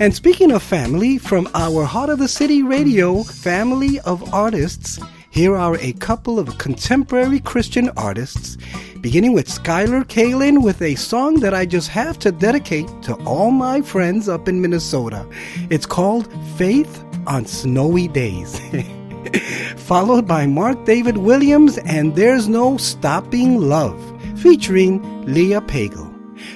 And 0.00 0.14
speaking 0.14 0.52
of 0.52 0.62
family, 0.62 1.18
from 1.18 1.48
our 1.54 1.84
Heart 1.84 2.10
of 2.10 2.18
the 2.18 2.28
City 2.28 2.62
radio 2.62 3.22
family 3.22 4.00
of 4.00 4.34
artists, 4.34 4.98
here 5.36 5.54
are 5.54 5.76
a 5.80 5.92
couple 5.92 6.38
of 6.38 6.56
contemporary 6.56 7.40
Christian 7.40 7.90
artists, 7.90 8.56
beginning 9.02 9.34
with 9.34 9.46
Skylar 9.48 10.02
Kalin 10.04 10.62
with 10.62 10.80
a 10.80 10.94
song 10.94 11.40
that 11.40 11.52
I 11.52 11.66
just 11.66 11.88
have 11.88 12.18
to 12.20 12.32
dedicate 12.32 12.88
to 13.02 13.16
all 13.26 13.50
my 13.50 13.82
friends 13.82 14.30
up 14.30 14.48
in 14.48 14.62
Minnesota. 14.62 15.28
It's 15.68 15.84
called 15.84 16.32
Faith 16.56 17.04
on 17.26 17.44
Snowy 17.44 18.08
Days. 18.08 18.58
Followed 19.76 20.26
by 20.26 20.46
Mark 20.46 20.86
David 20.86 21.18
Williams 21.18 21.76
and 21.84 22.16
There's 22.16 22.48
No 22.48 22.78
Stopping 22.78 23.60
Love, 23.60 24.00
featuring 24.40 25.26
Leah 25.26 25.60
Pagel. 25.60 26.10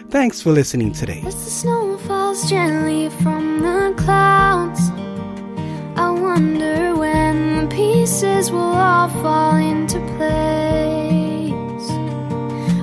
Thanks 0.09 0.41
for 0.41 0.53
listening 0.53 0.95
today. 0.95 1.23
As 1.27 1.35
the 1.35 1.51
snow 1.51 1.99
falls 1.99 2.49
gently 2.49 3.11
from 3.23 3.61
the 3.61 3.95
clouds, 3.99 4.81
I 6.01 6.09
wonder 6.13 6.97
when 6.97 7.57
the 7.57 7.67
pieces 7.77 8.51
will 8.51 8.75
all 8.89 9.11
fall 9.23 9.57
into 9.57 9.99
place. 10.17 11.91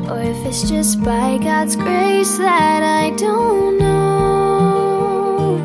Or 0.08 0.20
if 0.22 0.46
it's 0.46 0.70
just 0.70 1.04
by 1.04 1.40
God's 1.40 1.76
grace 1.76 2.38
that 2.38 2.84
I 2.84 3.10
don't 3.16 3.80
know. 3.80 5.58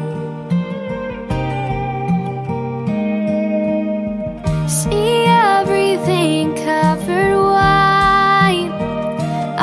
See 4.67 5.27
everything 5.27 6.55
covered 6.55 7.37
white. 7.37 8.73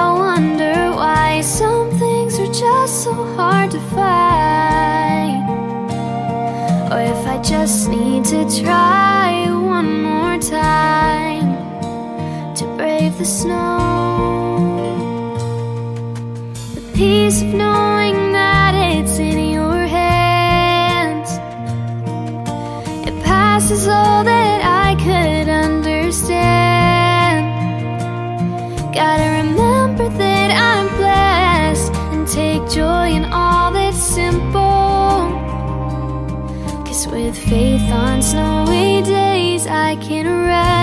I 0.04 0.14
wonder 0.14 0.92
why 0.96 1.42
some 1.42 1.90
things 1.98 2.38
are 2.38 2.54
just 2.54 3.04
so 3.04 3.14
hard 3.36 3.72
to 3.72 3.80
find. 3.96 4.68
Or 6.92 7.00
if 7.00 7.28
I 7.28 7.40
just 7.44 7.88
need 7.88 8.26
to 8.26 8.64
try 8.64 9.46
one 9.52 10.02
more 10.02 10.40
time 10.40 11.54
to 12.56 12.66
brave 12.78 13.16
the 13.20 13.26
snow. 13.26 13.79
Faith 37.50 37.91
on 37.91 38.22
snowy 38.22 39.02
days, 39.02 39.66
I 39.66 39.95
can 39.95 40.28
rest, 40.28 40.79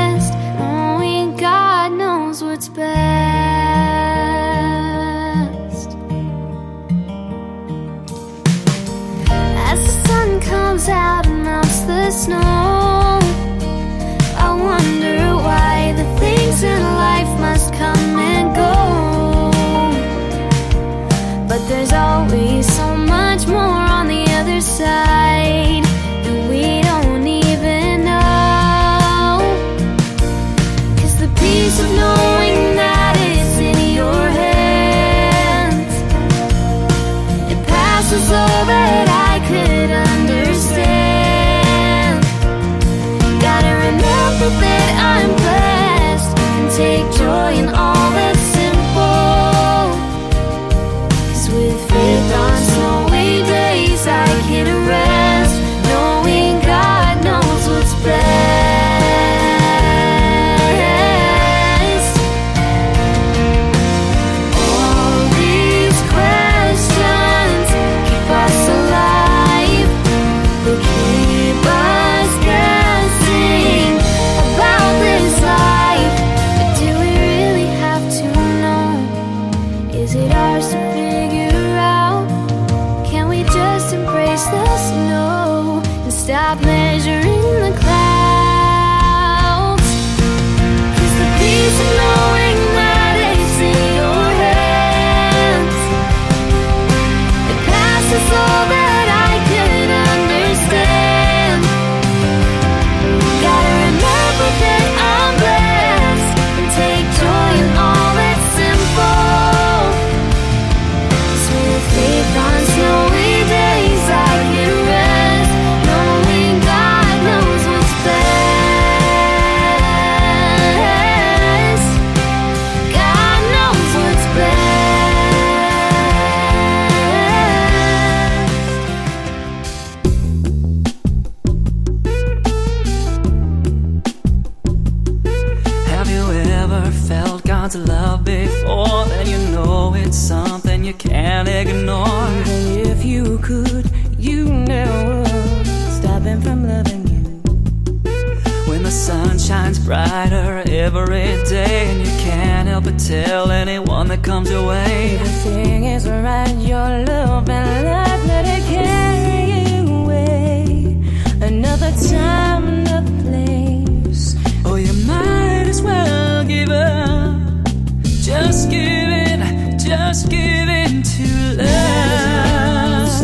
to 170.24 171.56
love. 171.56 173.20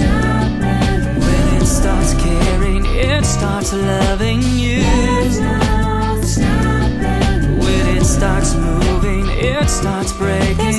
When 1.19 1.57
it 1.57 1.67
starts 1.67 2.15
caring, 2.15 2.85
it 2.85 3.25
starts 3.25 3.73
loving 3.73 4.43
you. 4.43 4.83
When 7.59 7.97
it 7.97 8.05
starts 8.05 8.55
moving, 8.55 9.27
it 9.29 9.71
starts 9.71 10.13
breaking 10.13 10.72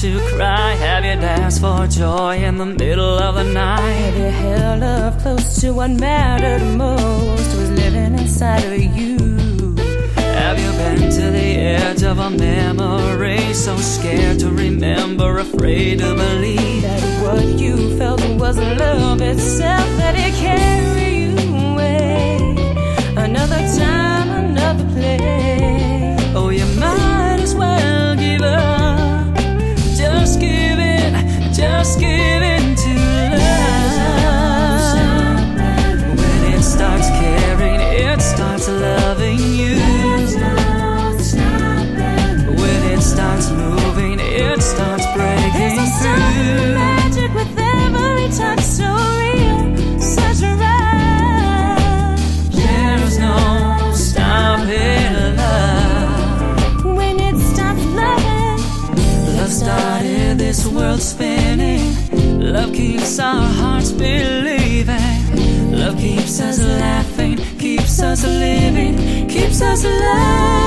to 0.00 0.20
cry? 0.28 0.74
Have 0.74 1.04
you 1.04 1.20
danced 1.20 1.60
for 1.60 1.84
joy 1.88 2.36
in 2.36 2.56
the 2.56 2.66
middle 2.66 3.18
of 3.18 3.34
the 3.34 3.42
night? 3.42 3.80
Have 3.80 4.16
you 4.16 4.30
held 4.30 4.80
love 4.80 5.18
close 5.22 5.60
to 5.60 5.72
what 5.72 5.90
mattered 5.90 6.62
most 6.76 7.56
was 7.56 7.70
living 7.72 8.14
inside 8.14 8.62
of 8.62 8.78
you? 8.78 9.18
Have 10.14 10.56
you 10.60 10.70
been 10.78 11.10
to 11.10 11.30
the 11.32 11.56
edge 11.78 12.04
of 12.04 12.20
a 12.20 12.30
memory? 12.30 13.52
So 13.54 13.76
scared 13.76 14.38
to 14.38 14.50
remember, 14.50 15.38
afraid 15.38 15.98
to 15.98 16.14
believe 16.14 16.82
that 16.82 17.02
what 17.24 17.44
you 17.58 17.98
felt 17.98 18.20
was 18.38 18.56
love 18.56 19.20
itself 19.20 19.88
that 19.96 20.14
it 20.16 20.32
carried 20.34 21.40
you 21.40 21.56
away. 21.72 22.36
Another 23.16 23.62
time, 23.76 23.87
love. 38.70 39.17
World 60.78 61.02
spinning. 61.02 61.94
Love 62.40 62.72
keeps 62.72 63.18
our 63.18 63.46
hearts 63.60 63.90
believing. 63.90 65.72
Love 65.72 65.98
keeps 65.98 66.40
us 66.40 66.58
laughing, 66.62 67.36
keeps 67.58 68.00
us 68.00 68.24
living, 68.24 69.28
keeps 69.28 69.60
us 69.60 69.84
loving. 69.84 70.57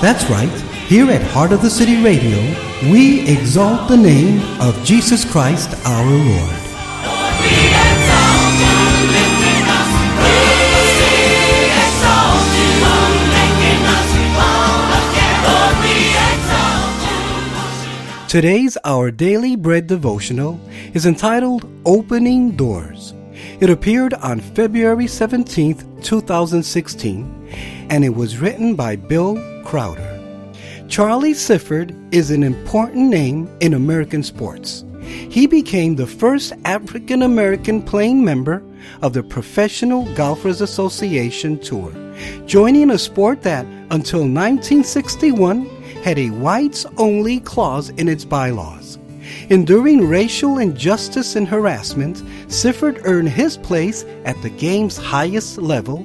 That's 0.00 0.24
right. 0.30 0.48
Here 0.88 1.10
at 1.10 1.20
Heart 1.20 1.52
of 1.52 1.60
the 1.60 1.68
City 1.68 2.02
Radio, 2.02 2.38
we 2.90 3.20
exalt 3.28 3.86
the 3.86 3.98
name 3.98 4.40
of 4.58 4.82
Jesus 4.82 5.30
Christ 5.30 5.76
our 5.84 6.06
Lord. 6.06 6.56
Today's 18.26 18.78
Our 18.84 19.10
Daily 19.10 19.54
Bread 19.54 19.86
devotional 19.86 20.58
is 20.94 21.04
entitled 21.04 21.70
Opening 21.84 22.52
Doors. 22.52 23.12
It 23.60 23.68
appeared 23.68 24.14
on 24.14 24.40
February 24.40 25.04
17th, 25.04 26.02
2016, 26.02 27.48
and 27.90 28.02
it 28.02 28.14
was 28.14 28.38
written 28.38 28.74
by 28.74 28.96
Bill 28.96 29.36
Crowder. 29.70 30.52
Charlie 30.88 31.32
Sifford 31.32 31.94
is 32.12 32.32
an 32.32 32.42
important 32.42 33.08
name 33.08 33.48
in 33.60 33.74
American 33.74 34.24
sports. 34.24 34.84
He 35.04 35.46
became 35.46 35.94
the 35.94 36.08
first 36.08 36.52
African 36.64 37.22
American 37.22 37.80
playing 37.80 38.24
member 38.24 38.64
of 39.00 39.12
the 39.12 39.22
Professional 39.22 40.12
Golfers 40.16 40.60
Association 40.60 41.56
Tour, 41.60 41.92
joining 42.46 42.90
a 42.90 42.98
sport 42.98 43.42
that, 43.42 43.64
until 43.92 44.22
1961, 44.22 45.66
had 46.02 46.18
a 46.18 46.30
whites 46.30 46.84
only 46.96 47.38
clause 47.38 47.90
in 47.90 48.08
its 48.08 48.24
bylaws. 48.24 48.98
Enduring 49.50 50.08
racial 50.08 50.58
injustice 50.58 51.36
and 51.36 51.46
harassment, 51.46 52.16
Sifford 52.48 53.02
earned 53.04 53.28
his 53.28 53.56
place 53.56 54.04
at 54.24 54.34
the 54.42 54.50
game's 54.50 54.96
highest 54.96 55.58
level, 55.58 56.04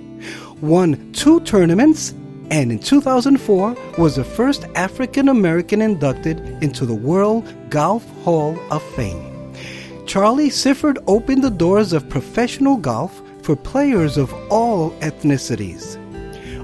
won 0.61 1.11
two 1.13 1.39
tournaments, 1.39 2.13
and 2.51 2.71
in 2.71 2.79
2004 2.79 3.75
was 3.97 4.15
the 4.15 4.23
first 4.23 4.65
African 4.75 5.29
American 5.29 5.81
inducted 5.81 6.39
into 6.63 6.85
the 6.85 6.93
World 6.93 7.45
Golf 7.69 8.07
Hall 8.23 8.57
of 8.71 8.83
Fame. 8.95 9.53
Charlie 10.05 10.49
Sifford 10.49 10.97
opened 11.07 11.43
the 11.43 11.49
doors 11.49 11.91
of 11.91 12.07
professional 12.09 12.77
golf 12.77 13.21
for 13.41 13.55
players 13.55 14.17
of 14.17 14.33
all 14.51 14.91
ethnicities. 15.01 16.01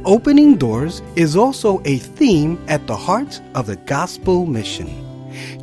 Opening 0.06 0.56
doors 0.56 1.02
is 1.16 1.36
also 1.36 1.82
a 1.86 1.98
theme 1.98 2.64
at 2.68 2.88
the 2.88 2.96
heart 2.96 3.42
of 3.56 3.68
the 3.68 3.76
gospel 3.76 4.46
mission. 4.46 5.11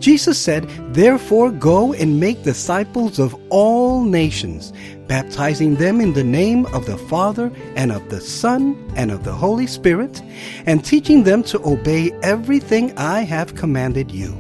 Jesus 0.01 0.39
said, 0.39 0.69
Therefore 0.95 1.51
go 1.51 1.93
and 1.93 2.21
make 2.21 2.43
disciples 2.43 3.19
of 3.19 3.35
all 3.51 4.03
nations, 4.03 4.73
baptizing 5.07 5.75
them 5.75 6.01
in 6.01 6.13
the 6.13 6.25
name 6.25 6.67
of 6.67 6.87
the 6.87 6.99
Father 6.99 7.53
and 7.77 7.93
of 7.93 8.09
the 8.09 8.21
Son 8.21 8.77
and 8.97 9.11
of 9.11 9.25
the 9.25 9.33
Holy 9.33 9.67
Spirit, 9.67 10.23
and 10.67 10.85
teaching 10.85 11.25
them 11.25 11.43
to 11.45 11.61
obey 11.65 12.13
everything 12.23 12.97
I 12.97 13.23
have 13.23 13.55
commanded 13.55 14.11
you. 14.11 14.37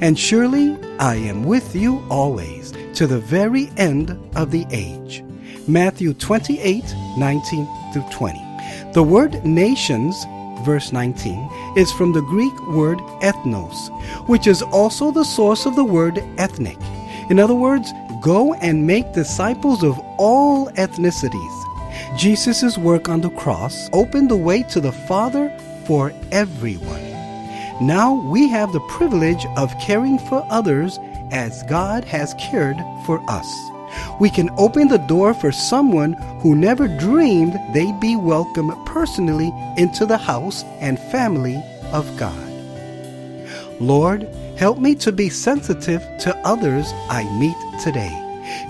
And 0.00 0.18
surely 0.18 0.76
I 0.98 1.16
am 1.16 1.44
with 1.44 1.74
you 1.74 2.04
always, 2.10 2.72
to 2.94 3.06
the 3.06 3.20
very 3.20 3.70
end 3.76 4.10
of 4.36 4.50
the 4.50 4.66
age. 4.70 5.24
Matthew 5.66 6.14
28 6.14 6.84
19 7.16 7.68
through 7.92 8.04
20. 8.10 8.38
The 8.92 9.02
word 9.02 9.44
nations 9.44 10.26
verse 10.64 10.92
19, 10.92 11.48
is 11.76 11.92
from 11.92 12.12
the 12.12 12.22
Greek 12.22 12.58
word 12.68 12.98
ethnos, 13.22 13.88
which 14.28 14.46
is 14.46 14.62
also 14.62 15.10
the 15.10 15.24
source 15.24 15.66
of 15.66 15.76
the 15.76 15.84
word 15.84 16.22
ethnic. 16.38 16.78
In 17.30 17.38
other 17.38 17.54
words, 17.54 17.92
go 18.20 18.54
and 18.54 18.86
make 18.86 19.12
disciples 19.12 19.82
of 19.82 19.98
all 20.18 20.68
ethnicities. 20.72 21.64
Jesus' 22.16 22.78
work 22.78 23.08
on 23.08 23.20
the 23.20 23.30
cross 23.30 23.88
opened 23.92 24.30
the 24.30 24.36
way 24.36 24.62
to 24.64 24.80
the 24.80 24.92
Father 24.92 25.50
for 25.86 26.12
everyone. 26.32 27.10
Now 27.80 28.14
we 28.30 28.48
have 28.48 28.72
the 28.72 28.80
privilege 28.80 29.46
of 29.56 29.78
caring 29.80 30.18
for 30.18 30.46
others 30.50 30.98
as 31.30 31.62
God 31.64 32.04
has 32.04 32.34
cared 32.34 32.76
for 33.06 33.22
us. 33.28 33.48
We 34.20 34.30
can 34.30 34.50
open 34.58 34.88
the 34.88 34.98
door 34.98 35.34
for 35.34 35.52
someone 35.52 36.12
who 36.40 36.54
never 36.54 36.88
dreamed 36.88 37.58
they'd 37.72 37.98
be 38.00 38.16
welcome 38.16 38.72
personally 38.84 39.52
into 39.76 40.06
the 40.06 40.18
house 40.18 40.62
and 40.80 40.98
family 40.98 41.62
of 41.92 42.04
God. 42.16 42.48
Lord, 43.80 44.28
help 44.56 44.78
me 44.78 44.94
to 44.96 45.10
be 45.10 45.30
sensitive 45.30 46.02
to 46.20 46.36
others 46.44 46.92
I 47.08 47.24
meet 47.38 47.56
today. 47.80 48.12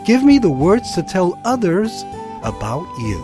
Give 0.04 0.22
me 0.22 0.38
the 0.38 0.50
words 0.50 0.94
to 0.94 1.02
tell 1.02 1.38
others 1.44 2.04
about 2.42 2.86
you. 2.98 3.18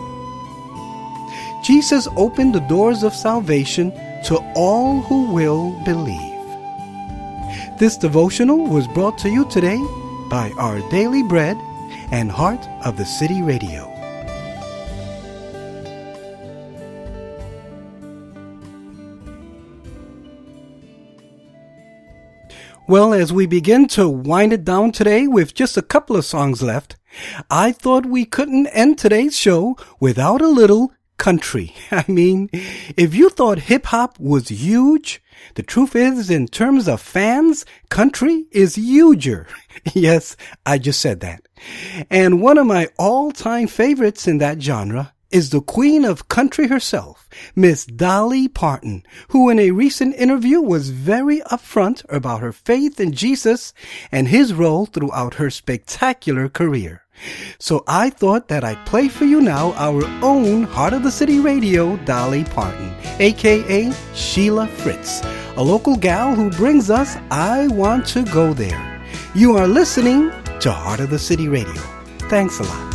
Jesus 1.63 2.07
opened 2.15 2.53
the 2.55 2.67
doors 2.67 3.03
of 3.03 3.13
salvation 3.13 3.91
to 4.25 4.37
all 4.55 5.01
who 5.01 5.31
will 5.33 5.71
believe. 5.83 6.37
This 7.77 7.97
devotional 7.97 8.67
was 8.67 8.87
brought 8.87 9.17
to 9.19 9.29
you 9.29 9.45
today 9.49 9.77
by 10.29 10.51
Our 10.57 10.79
Daily 10.89 11.23
Bread 11.23 11.57
and 12.11 12.31
Heart 12.31 12.65
of 12.85 12.97
the 12.97 13.05
City 13.05 13.41
Radio. 13.41 13.93
Well, 22.87 23.13
as 23.13 23.33
we 23.33 23.47
begin 23.47 23.87
to 23.89 24.07
wind 24.07 24.53
it 24.53 24.63
down 24.63 24.93
today 24.93 25.27
with 25.27 25.53
just 25.53 25.75
a 25.75 25.81
couple 25.81 26.15
of 26.15 26.23
songs 26.23 26.63
left, 26.63 26.95
I 27.49 27.73
thought 27.73 28.05
we 28.05 28.23
couldn't 28.23 28.67
end 28.67 28.97
today's 28.97 29.37
show 29.37 29.75
without 29.99 30.41
a 30.41 30.47
little 30.47 30.93
country. 31.17 31.75
I 31.91 32.05
mean, 32.07 32.49
if 32.53 33.13
you 33.13 33.29
thought 33.29 33.59
hip 33.59 33.87
hop 33.87 34.17
was 34.19 34.47
huge, 34.47 35.21
the 35.55 35.63
truth 35.63 35.95
is, 35.95 36.29
in 36.29 36.47
terms 36.47 36.87
of 36.87 37.01
fans, 37.01 37.65
country 37.89 38.45
is 38.51 38.75
huger. 38.75 39.47
yes, 39.93 40.37
I 40.65 40.77
just 40.77 41.01
said 41.01 41.19
that. 41.21 41.46
And 42.09 42.41
one 42.41 42.57
of 42.57 42.67
my 42.67 42.87
all-time 42.97 43.67
favorites 43.67 44.27
in 44.27 44.37
that 44.39 44.61
genre 44.61 45.13
is 45.29 45.49
the 45.49 45.61
queen 45.61 46.05
of 46.05 46.29
country 46.29 46.67
herself, 46.67 47.27
Miss 47.55 47.85
Dolly 47.85 48.47
Parton, 48.47 49.03
who 49.29 49.49
in 49.49 49.59
a 49.59 49.71
recent 49.71 50.15
interview 50.15 50.61
was 50.61 50.89
very 50.89 51.41
upfront 51.41 52.05
about 52.09 52.41
her 52.41 52.53
faith 52.53 52.99
in 52.99 53.11
Jesus 53.11 53.73
and 54.11 54.29
his 54.29 54.53
role 54.53 54.85
throughout 54.85 55.35
her 55.35 55.49
spectacular 55.49 56.47
career. 56.47 57.03
So 57.59 57.83
I 57.87 58.09
thought 58.09 58.47
that 58.47 58.63
I'd 58.63 58.85
play 58.85 59.09
for 59.09 59.25
you 59.25 59.41
now 59.41 59.73
our 59.73 60.05
own 60.23 60.63
Heart 60.63 60.93
of 60.93 61.03
the 61.03 61.11
City 61.11 61.39
Radio 61.39 61.97
Dolly 61.97 62.43
Parton, 62.43 62.93
aka 63.19 63.91
Sheila 64.13 64.67
Fritz, 64.67 65.21
a 65.57 65.63
local 65.63 65.95
gal 65.95 66.35
who 66.35 66.51
brings 66.51 66.89
us 66.89 67.17
I 67.31 67.67
Want 67.67 68.05
to 68.07 68.23
Go 68.25 68.53
There. 68.53 69.03
You 69.33 69.57
are 69.57 69.67
listening 69.67 70.31
to 70.61 70.71
Heart 70.71 71.01
of 71.01 71.09
the 71.09 71.19
City 71.19 71.47
Radio. 71.47 71.81
Thanks 72.29 72.59
a 72.59 72.63
lot. 72.63 72.86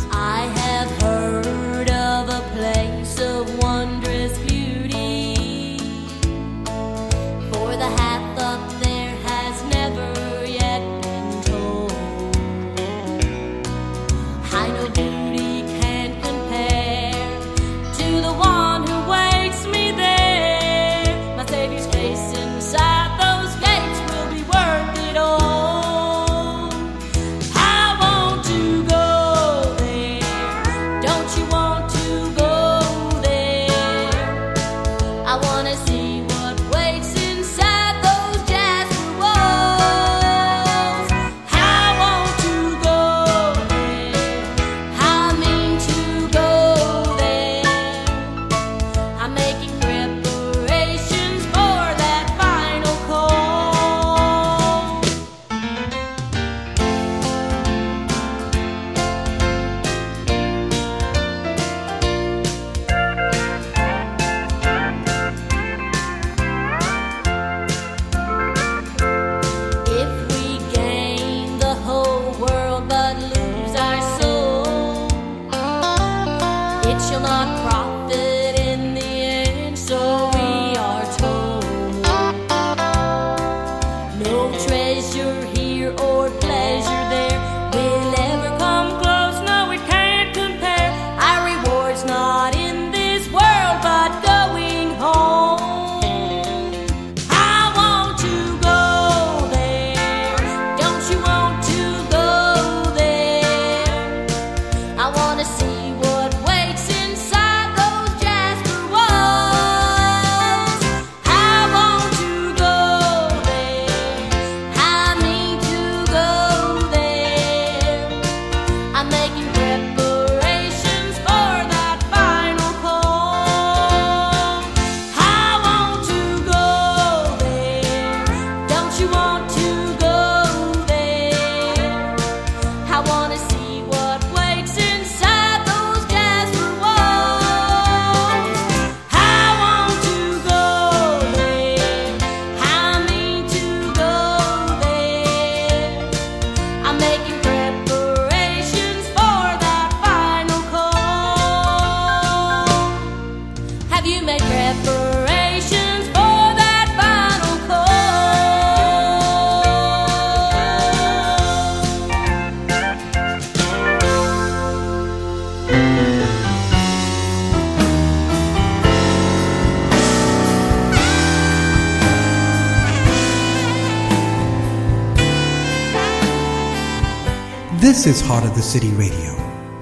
This 178.03 178.21
is 178.21 178.27
Heart 178.27 178.43
of 178.43 178.53
the 178.53 178.61
City 178.61 178.89
Radio. 178.95 179.33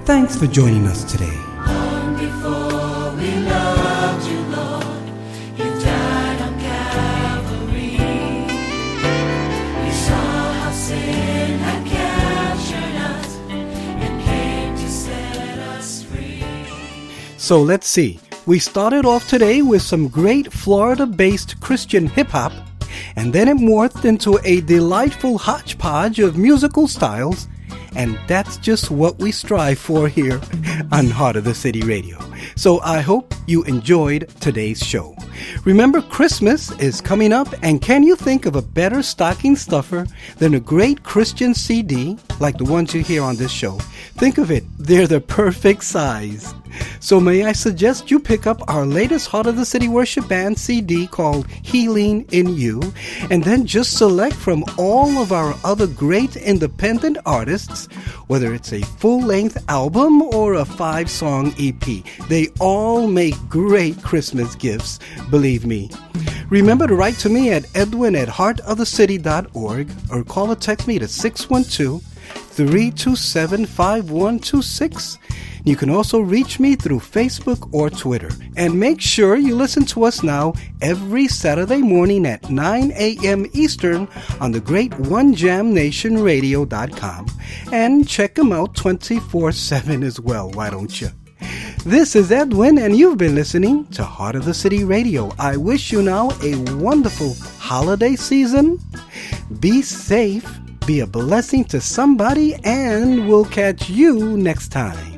Thanks 0.04 0.36
for 0.36 0.46
joining 0.46 0.86
us 0.86 1.02
today. 1.02 1.26
So 17.38 17.60
let's 17.60 17.88
see. 17.88 18.20
We 18.46 18.60
started 18.60 19.04
off 19.04 19.28
today 19.28 19.62
with 19.62 19.82
some 19.82 20.06
great 20.06 20.52
Florida 20.52 21.06
based 21.06 21.60
Christian 21.60 22.06
hip 22.06 22.28
hop, 22.28 22.52
and 23.16 23.32
then 23.32 23.48
it 23.48 23.56
morphed 23.56 24.04
into 24.04 24.38
a 24.44 24.60
delightful 24.60 25.38
hodgepodge 25.38 26.20
of 26.20 26.38
musical 26.38 26.86
styles 26.86 27.48
and 27.96 28.18
that's 28.26 28.56
just 28.58 28.90
what 28.90 29.18
we 29.18 29.32
strive 29.32 29.78
for 29.78 30.08
here 30.08 30.40
on 30.92 31.10
Heart 31.10 31.36
of 31.36 31.44
the 31.44 31.54
City 31.54 31.82
Radio. 31.82 32.18
So 32.56 32.80
I 32.80 33.00
hope 33.00 33.34
you 33.46 33.64
enjoyed 33.64 34.28
today's 34.40 34.80
show. 34.80 35.16
Remember, 35.64 36.00
Christmas 36.00 36.70
is 36.78 37.00
coming 37.00 37.32
up, 37.32 37.48
and 37.62 37.80
can 37.80 38.02
you 38.02 38.16
think 38.16 38.46
of 38.46 38.56
a 38.56 38.62
better 38.62 39.02
stocking 39.02 39.56
stuffer 39.56 40.06
than 40.38 40.54
a 40.54 40.60
great 40.60 41.02
Christian 41.02 41.54
CD 41.54 42.18
like 42.40 42.58
the 42.58 42.64
ones 42.64 42.94
you 42.94 43.02
hear 43.02 43.22
on 43.22 43.36
this 43.36 43.50
show? 43.50 43.78
Think 44.18 44.38
of 44.38 44.50
it, 44.50 44.64
they're 44.78 45.06
the 45.06 45.20
perfect 45.20 45.84
size. 45.84 46.54
So, 47.00 47.20
may 47.20 47.44
I 47.44 47.52
suggest 47.52 48.10
you 48.10 48.18
pick 48.18 48.46
up 48.46 48.62
our 48.68 48.86
latest 48.86 49.28
Heart 49.28 49.46
of 49.46 49.56
the 49.56 49.64
City 49.64 49.88
Worship 49.88 50.26
Band 50.28 50.58
CD 50.58 51.06
called 51.06 51.46
Healing 51.48 52.26
in 52.30 52.56
You, 52.56 52.80
and 53.30 53.44
then 53.44 53.66
just 53.66 53.98
select 53.98 54.34
from 54.34 54.64
all 54.78 55.18
of 55.18 55.32
our 55.32 55.54
other 55.64 55.86
great 55.86 56.36
independent 56.36 57.18
artists, 57.26 57.86
whether 58.28 58.54
it's 58.54 58.72
a 58.72 58.80
full 58.82 59.20
length 59.20 59.62
album 59.68 60.22
or 60.22 60.54
a 60.54 60.64
five 60.64 61.10
song 61.10 61.54
EP. 61.58 61.82
They 62.32 62.48
all 62.60 63.08
make 63.08 63.34
great 63.50 64.02
Christmas 64.02 64.54
gifts, 64.54 64.98
believe 65.28 65.66
me. 65.66 65.90
Remember 66.48 66.86
to 66.86 66.94
write 66.94 67.16
to 67.16 67.28
me 67.28 67.50
at 67.50 67.66
edwin 67.76 68.16
at 68.16 68.26
heartofthecity.org 68.26 69.90
or 70.10 70.24
call 70.24 70.50
or 70.50 70.56
text 70.56 70.88
me 70.88 70.98
to 70.98 71.06
612 71.06 72.02
327 72.02 73.66
5126. 73.66 75.18
You 75.64 75.76
can 75.76 75.90
also 75.90 76.20
reach 76.20 76.58
me 76.58 76.74
through 76.74 77.00
Facebook 77.00 77.68
or 77.74 77.90
Twitter. 77.90 78.30
And 78.56 78.80
make 78.80 79.02
sure 79.02 79.36
you 79.36 79.54
listen 79.54 79.84
to 79.86 80.04
us 80.04 80.22
now 80.22 80.54
every 80.80 81.28
Saturday 81.28 81.82
morning 81.82 82.24
at 82.24 82.48
9 82.48 82.92
a.m. 82.92 83.44
Eastern 83.52 84.08
on 84.40 84.52
the 84.52 84.60
great 84.60 84.92
OneJamNationRadio.com. 84.92 87.26
And 87.70 88.08
check 88.08 88.36
them 88.36 88.52
out 88.52 88.74
24 88.74 89.52
7 89.52 90.02
as 90.02 90.18
well, 90.18 90.50
why 90.52 90.70
don't 90.70 90.98
you? 90.98 91.10
This 91.84 92.14
is 92.14 92.30
Edwin, 92.30 92.78
and 92.78 92.96
you've 92.96 93.18
been 93.18 93.34
listening 93.34 93.86
to 93.86 94.04
Heart 94.04 94.36
of 94.36 94.44
the 94.44 94.54
City 94.54 94.84
Radio. 94.84 95.32
I 95.38 95.56
wish 95.56 95.92
you 95.92 96.02
now 96.02 96.30
a 96.42 96.54
wonderful 96.74 97.34
holiday 97.58 98.16
season. 98.16 98.78
Be 99.60 99.82
safe, 99.82 100.48
be 100.86 101.00
a 101.00 101.06
blessing 101.06 101.64
to 101.66 101.80
somebody, 101.80 102.54
and 102.64 103.28
we'll 103.28 103.44
catch 103.46 103.90
you 103.90 104.36
next 104.36 104.68
time. 104.68 105.11